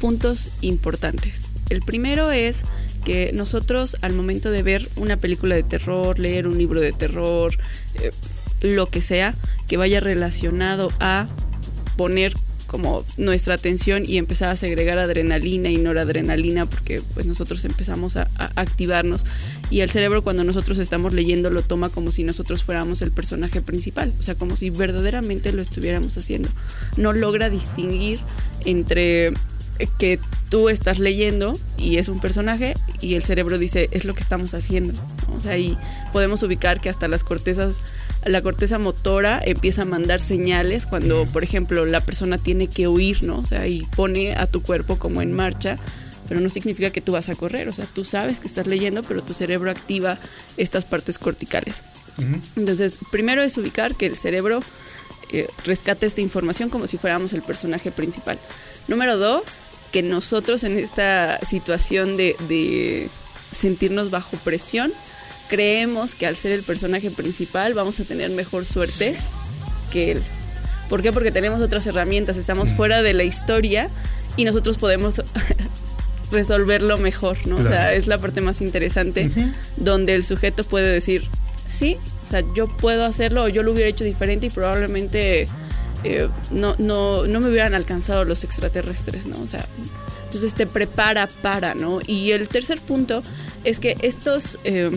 [0.00, 1.46] puntos importantes.
[1.68, 2.62] El primero es
[3.04, 7.56] que nosotros al momento de ver una película de terror, leer un libro de terror,
[7.94, 8.12] eh,
[8.60, 9.34] lo que sea,
[9.66, 11.26] que vaya relacionado a
[11.96, 12.34] poner
[12.66, 18.28] como nuestra atención y empezar a segregar adrenalina y noradrenalina porque pues nosotros empezamos a,
[18.36, 19.24] a activarnos
[19.70, 23.60] y el cerebro cuando nosotros estamos leyendo lo toma como si nosotros fuéramos el personaje
[23.60, 26.48] principal, o sea, como si verdaderamente lo estuviéramos haciendo.
[26.96, 28.20] No logra distinguir
[28.64, 29.32] entre
[29.98, 34.20] que tú estás leyendo y es un personaje y el cerebro dice es lo que
[34.20, 34.94] estamos haciendo.
[35.36, 35.76] O sea, y
[36.12, 37.80] podemos ubicar que hasta las cortezas,
[38.26, 43.22] la corteza motora empieza a mandar señales cuando, por ejemplo, la persona tiene que huir,
[43.22, 43.38] ¿no?
[43.38, 45.76] O sea, y pone a tu cuerpo como en marcha,
[46.28, 47.68] pero no significa que tú vas a correr.
[47.68, 50.18] O sea, tú sabes que estás leyendo, pero tu cerebro activa
[50.56, 51.82] estas partes corticales.
[52.56, 54.60] Entonces, primero es ubicar que el cerebro
[55.32, 58.38] eh, rescata esta información como si fuéramos el personaje principal.
[58.88, 59.60] Número dos,
[59.92, 63.08] que nosotros en esta situación de, de
[63.52, 64.92] sentirnos bajo presión,
[65.48, 69.16] creemos que al ser el personaje principal vamos a tener mejor suerte
[69.90, 70.22] que él.
[70.88, 71.12] ¿Por qué?
[71.12, 73.90] Porque tenemos otras herramientas, estamos fuera de la historia
[74.36, 75.22] y nosotros podemos
[76.30, 77.56] resolverlo mejor, ¿no?
[77.56, 79.30] O sea, es la parte más interesante
[79.76, 81.24] donde el sujeto puede decir,
[81.66, 85.48] sí, o sea, yo puedo hacerlo o yo lo hubiera hecho diferente y probablemente
[86.04, 89.40] eh, no, no, no me hubieran alcanzado los extraterrestres, ¿no?
[89.40, 89.66] O sea,
[90.24, 92.00] entonces te prepara para, ¿no?
[92.06, 93.22] Y el tercer punto
[93.64, 94.90] es que estos, eh,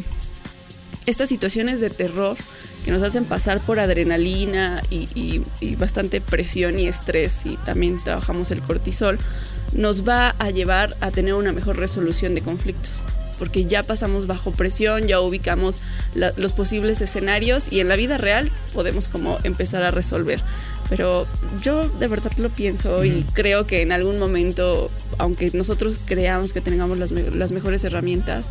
[1.09, 2.37] estas situaciones de terror
[2.85, 8.01] que nos hacen pasar por adrenalina y, y- y bastante presión y estrés, y también
[8.03, 9.17] trabajamos el cortisol,
[9.73, 13.03] nos va a llevar a tener una mejor resolución de conflictos.
[13.37, 15.79] Porque ya pasamos bajo presión, ya ubicamos
[16.13, 20.41] la- los posibles escenarios y en la vida real podemos como empezar a resolver.
[20.89, 21.25] Pero
[21.61, 24.89] yo de verdad lo pienso y creo que en algún momento,
[25.19, 28.49] aunque nosotros creamos que tengamos las mejores herramientas,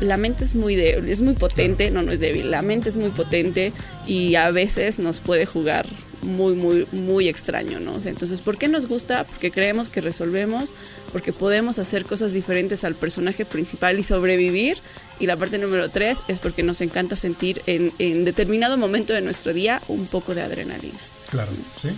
[0.00, 2.96] la mente es muy débil, es muy potente, no, no es débil, la mente es
[2.96, 3.72] muy potente
[4.06, 5.86] y a veces nos puede jugar
[6.22, 7.92] muy, muy, muy extraño, ¿no?
[7.92, 9.24] O sea, entonces, ¿por qué nos gusta?
[9.24, 10.72] Porque creemos que resolvemos,
[11.12, 14.78] porque podemos hacer cosas diferentes al personaje principal y sobrevivir.
[15.18, 19.20] Y la parte número tres es porque nos encanta sentir en, en determinado momento de
[19.20, 20.98] nuestro día un poco de adrenalina.
[21.30, 21.88] Claro, sí.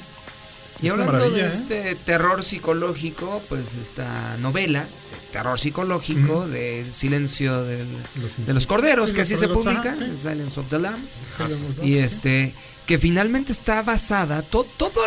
[0.83, 1.93] Y Es una hablando de maravilla, ¿eh?
[1.93, 4.85] este terror psicológico, pues esta novela,
[5.33, 7.87] terror psicológico, de Silencio del-
[8.21, 10.13] Los de los Corderos, sí, que los así se publica, ajá, sí.
[10.21, 11.19] Silence of the Lambs.
[11.37, 12.55] Silence of the Y Lambs, este,
[12.87, 15.01] que finalmente está basada, to- todo,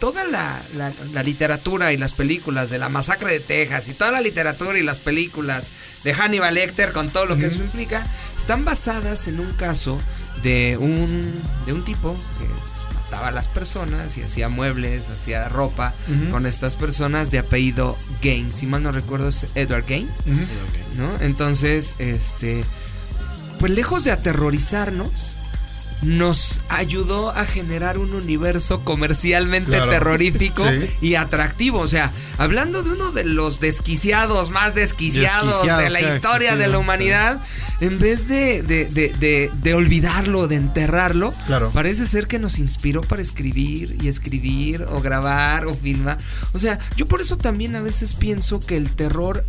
[0.00, 4.10] toda la, la- la literatura y las películas de la masacre de Texas y toda
[4.12, 5.70] la literatura y las películas
[6.04, 8.06] de Hannibal Lecter con todo lo que eso implica,
[8.36, 9.98] están basadas en un caso
[10.42, 11.32] de un,
[11.66, 12.67] de un tipo que
[13.10, 15.94] mataba a las personas y hacía muebles, hacía ropa
[16.30, 18.52] con estas personas de apellido Gain.
[18.52, 20.08] Si mal no recuerdo es Edward Gain.
[20.96, 21.10] ¿no?
[21.20, 22.62] Entonces, este,
[23.58, 25.34] pues lejos de aterrorizarnos,
[26.02, 29.90] nos ayudó a generar un universo comercialmente Claro.
[29.90, 30.88] terrorífico Sí.
[31.00, 31.80] y atractivo.
[31.80, 36.68] O sea, hablando de uno de los desquiciados más desquiciados, Desquiciados de la historia de
[36.68, 36.84] la sí.
[37.80, 41.70] En vez de, de- de- de- de olvidarlo, de enterrarlo, Claro.
[41.72, 46.18] parece ser que nos inspiró para escribir y escribir o grabar o filmar.
[46.54, 49.44] O sea, yo por eso también a veces pienso que el terror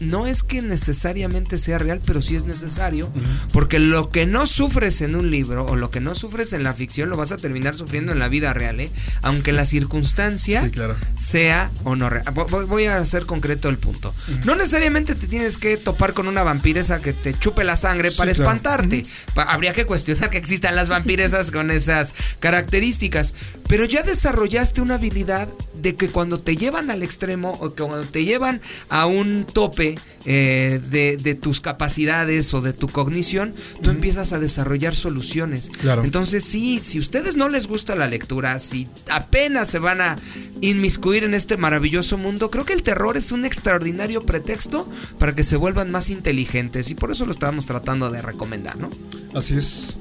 [0.00, 3.10] no es que necesariamente sea real, pero sí es necesario,
[3.52, 6.74] porque lo que no sufres en un libro o lo que no sufres en la
[6.74, 8.90] ficción lo vas a terminar sufriendo en la vida real, ¿eh?
[9.22, 10.96] aunque la circunstancia Sí, claro.
[11.16, 12.24] sea o no real.
[12.34, 14.14] Vo- vo- Voy a hacer concreto el punto.
[14.44, 18.18] No necesariamente te tienes que topar con una vampiresa que te chupe la sangre Sí,
[18.18, 18.44] para claro.
[18.50, 19.04] espantarte.
[19.34, 23.34] Pa- Habría que cuestionar que existan las vampiresas con esas características.
[23.68, 28.06] Pero ya desarrollaste una habilidad de que cuando te llevan al extremo o que cuando
[28.06, 29.89] te llevan a un tope
[30.24, 35.70] eh, de, de tus capacidades o de tu cognición, tú empiezas a desarrollar soluciones.
[35.70, 36.04] Claro.
[36.04, 40.16] Entonces sí, si a ustedes no les gusta la lectura, si apenas se van a
[40.60, 44.88] inmiscuir en este maravilloso mundo, creo que el terror es un extraordinario pretexto
[45.18, 48.90] para que se vuelvan más inteligentes y por eso lo estábamos tratando de recomendar, ¿no?
[49.34, 49.96] Así es.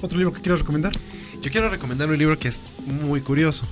[0.00, 0.92] ¿Otro libro que quieras recomendar?
[1.42, 3.64] Yo quiero recomendar un libro que es muy curioso.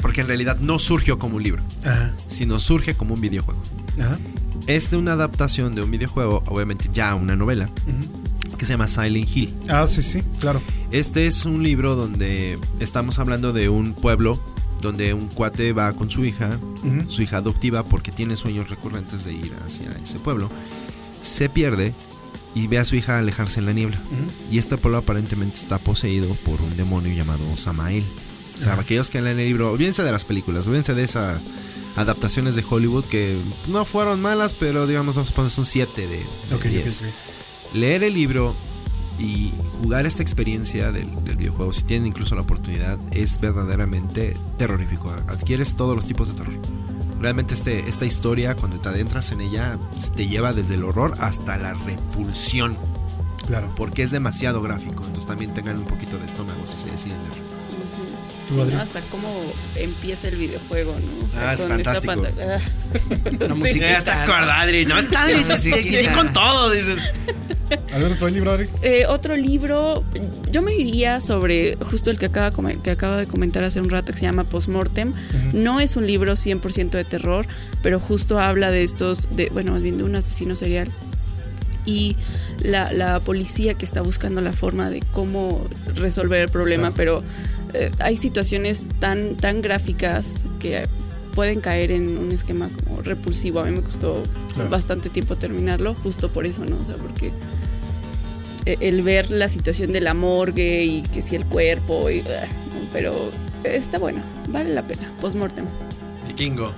[0.00, 2.14] Porque en realidad no surgió como un libro, Ajá.
[2.28, 3.60] sino surge como un videojuego.
[3.98, 4.18] Ajá.
[4.66, 7.68] Es de una adaptación de un videojuego, obviamente ya una novela,
[8.58, 9.54] que se llama Silent Hill.
[9.68, 10.60] Ah, sí, sí, claro.
[10.90, 14.40] Este es un libro donde estamos hablando de un pueblo
[14.82, 16.58] donde un cuate va con su hija,
[17.08, 20.50] su hija adoptiva, porque tiene sueños recurrentes de ir hacia ese pueblo.
[21.20, 21.94] Se pierde
[22.54, 24.00] y ve a su hija alejarse en la niebla.
[24.50, 28.04] Y este pueblo aparentemente está poseído por un demonio llamado Samael.
[28.58, 31.40] O sea, aquellos que leen el libro, olvídense de las películas, olvídense de esas
[31.96, 33.36] adaptaciones de Hollywood que
[33.68, 36.24] no fueron malas, pero digamos, vamos a poner un 7 de, de
[36.54, 37.06] Ok, ok, 10 ok.
[37.74, 38.54] leer el libro
[39.18, 39.50] y
[39.82, 45.10] jugar esta experiencia del, del videojuego, si tienen incluso la oportunidad, es verdaderamente terrorífico.
[45.28, 46.54] Adquieres todos los tipos de terror.
[47.18, 49.78] Realmente este, esta historia, cuando te adentras en ella,
[50.14, 52.76] te lleva desde el horror hasta la repulsión,
[53.46, 53.72] Claro.
[53.74, 55.02] porque es demasiado gráfico.
[55.04, 57.55] Entonces también tengan un poquito de estómago si se deciden leer.
[58.80, 59.28] Hasta cómo
[59.76, 61.26] empieza el videojuego, ¿no?
[61.26, 62.14] O sea, Ah, es fantástico.
[63.40, 64.86] La Ya está acordado, Adri.
[64.86, 65.42] No está, Adri.
[65.44, 66.98] Te- con todo, dices.
[67.92, 68.68] ¿Algún otro libro, Adri?
[68.82, 70.04] Eh, otro libro,
[70.52, 74.12] yo me iría sobre justo el que acaba, que acaba de comentar hace un rato,
[74.12, 75.12] que se llama Postmortem.
[75.52, 77.46] No es un libro 100% de terror,
[77.82, 80.88] pero justo habla de estos, de, bueno, más bien de un asesino serial.
[81.84, 82.16] Y
[82.60, 87.22] la, la policía que está buscando la forma de cómo resolver el problema, pero
[87.74, 90.86] eh, hay situaciones tan, tan gráficas que
[91.34, 93.60] pueden caer en un esquema como repulsivo.
[93.60, 94.22] A mí me costó
[94.54, 94.70] Claro.
[94.70, 96.78] bastante tiempo terminarlo, justo por eso, ¿no?
[96.80, 97.30] O sea, porque
[98.64, 102.46] eh, el ver la situación de la morgue y que si el cuerpo, y, ah,
[102.92, 103.30] pero
[103.64, 105.10] está bueno, vale la pena.
[105.20, 105.66] Postmortem.
[106.26, 106.72] Vikingo.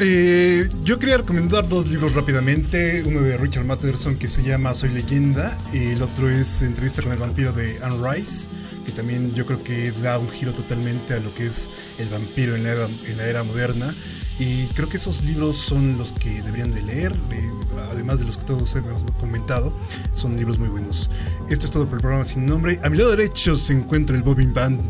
[0.00, 3.02] Eh, yo quería recomendar dos libros rápidamente.
[3.06, 5.56] Uno de Richard Matheson que se llama Soy leyenda.
[5.72, 8.48] Y el otro es Entrevista con el vampiro de Anne Rice.
[8.84, 12.54] Que también yo creo que da un giro totalmente a lo que es el vampiro
[12.54, 13.92] en la era, moderna.
[14.38, 17.50] Y creo que esos libros son los que deberían de leer, eh,
[17.90, 19.72] además de los que todos hemos comentado,
[20.12, 21.08] son libros muy buenos.
[21.48, 22.80] Esto es todo por el programa sin nombre.
[22.82, 24.80] A mi lado derecho se encuentra el Bobbing Band,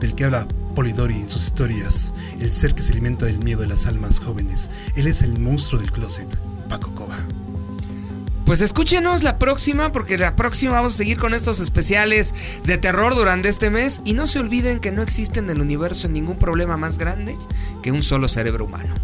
[0.00, 3.68] del que habla Polidori en sus historias, el ser que se alimenta del miedo de
[3.68, 4.70] las almas jóvenes.
[4.94, 6.28] Él es el monstruo del closet,
[6.68, 7.16] Paco Cova.
[8.46, 12.32] Pues escúchenos la próxima, porque la próxima vamos a seguir con estos especiales
[12.62, 14.02] de terror durante este mes.
[14.04, 17.36] Y no se olviden que no existe en el universo ningún problema más grande
[17.82, 18.94] que un solo cerebro humano.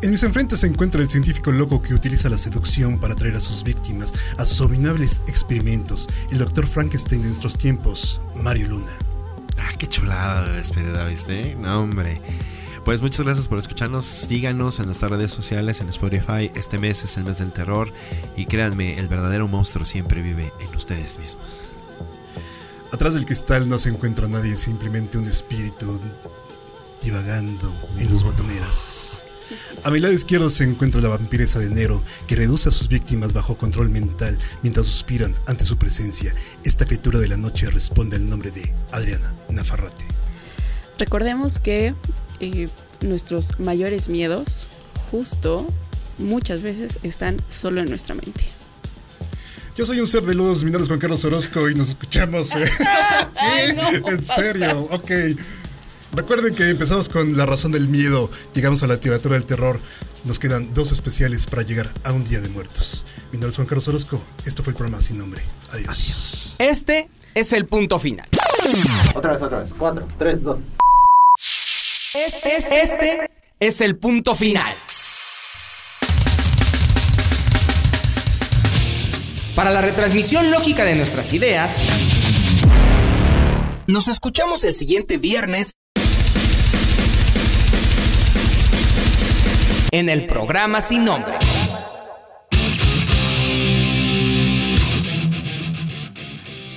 [0.00, 3.40] En mis enfrentes se encuentra el científico loco que utiliza la seducción para atraer a
[3.40, 8.92] sus víctimas a sus abominables experimentos, el doctor Frankenstein de nuestros tiempos, Mario Luna.
[9.58, 11.56] Ah, qué chulada de despedida, ¿viste?
[11.56, 12.22] No, hombre.
[12.84, 14.04] Pues muchas gracias por escucharnos.
[14.04, 16.50] Síganos en nuestras redes sociales, en Spotify.
[16.54, 17.92] Este mes es el mes del terror.
[18.36, 21.66] Y créanme, el verdadero monstruo siempre vive en ustedes mismos.
[22.92, 26.00] Atrás del cristal no se encuentra nadie, simplemente un espíritu
[27.02, 29.22] divagando en los botoneras.
[29.84, 33.32] A mi lado izquierdo se encuentra la vampiresa de enero, que reduce a sus víctimas
[33.32, 36.34] bajo control mental mientras suspiran ante su presencia.
[36.64, 40.04] Esta criatura de la noche responde al nombre de Adriana Nafarrate.
[40.98, 41.94] Recordemos que
[42.40, 42.68] eh,
[43.00, 44.68] nuestros mayores miedos,
[45.10, 45.66] justo
[46.18, 48.44] muchas veces, están solo en nuestra mente.
[49.76, 52.54] Yo soy un ser de luz, mi nombre es Juan Carlos Orozco y nos escuchamos.
[52.54, 52.68] eh.
[53.36, 55.10] Ay, no, en serio, ok.
[56.12, 59.80] Recuerden que empezamos con la razón del miedo, llegamos a la literatura del terror.
[60.24, 63.04] Nos quedan dos especiales para llegar a un día de muertos.
[63.32, 65.40] Mi nombre es Juan Carlos Orozco, esto fue el programa sin nombre.
[65.70, 66.56] Adiós.
[66.58, 68.28] Este es el punto final.
[69.14, 69.70] Otra vez, otra vez.
[69.78, 70.58] Cuatro, tres, dos.
[72.14, 73.30] Este, es- este
[73.60, 74.74] es el punto final.
[79.54, 81.76] Para la retransmisión lógica de nuestras ideas,
[83.86, 85.74] nos escuchamos el siguiente viernes
[89.92, 91.34] en el programa sin nombre.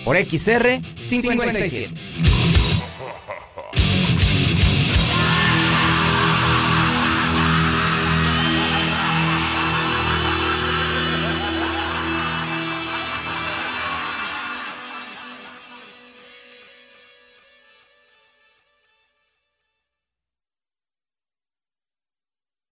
[0.03, 1.89] Por XR 57.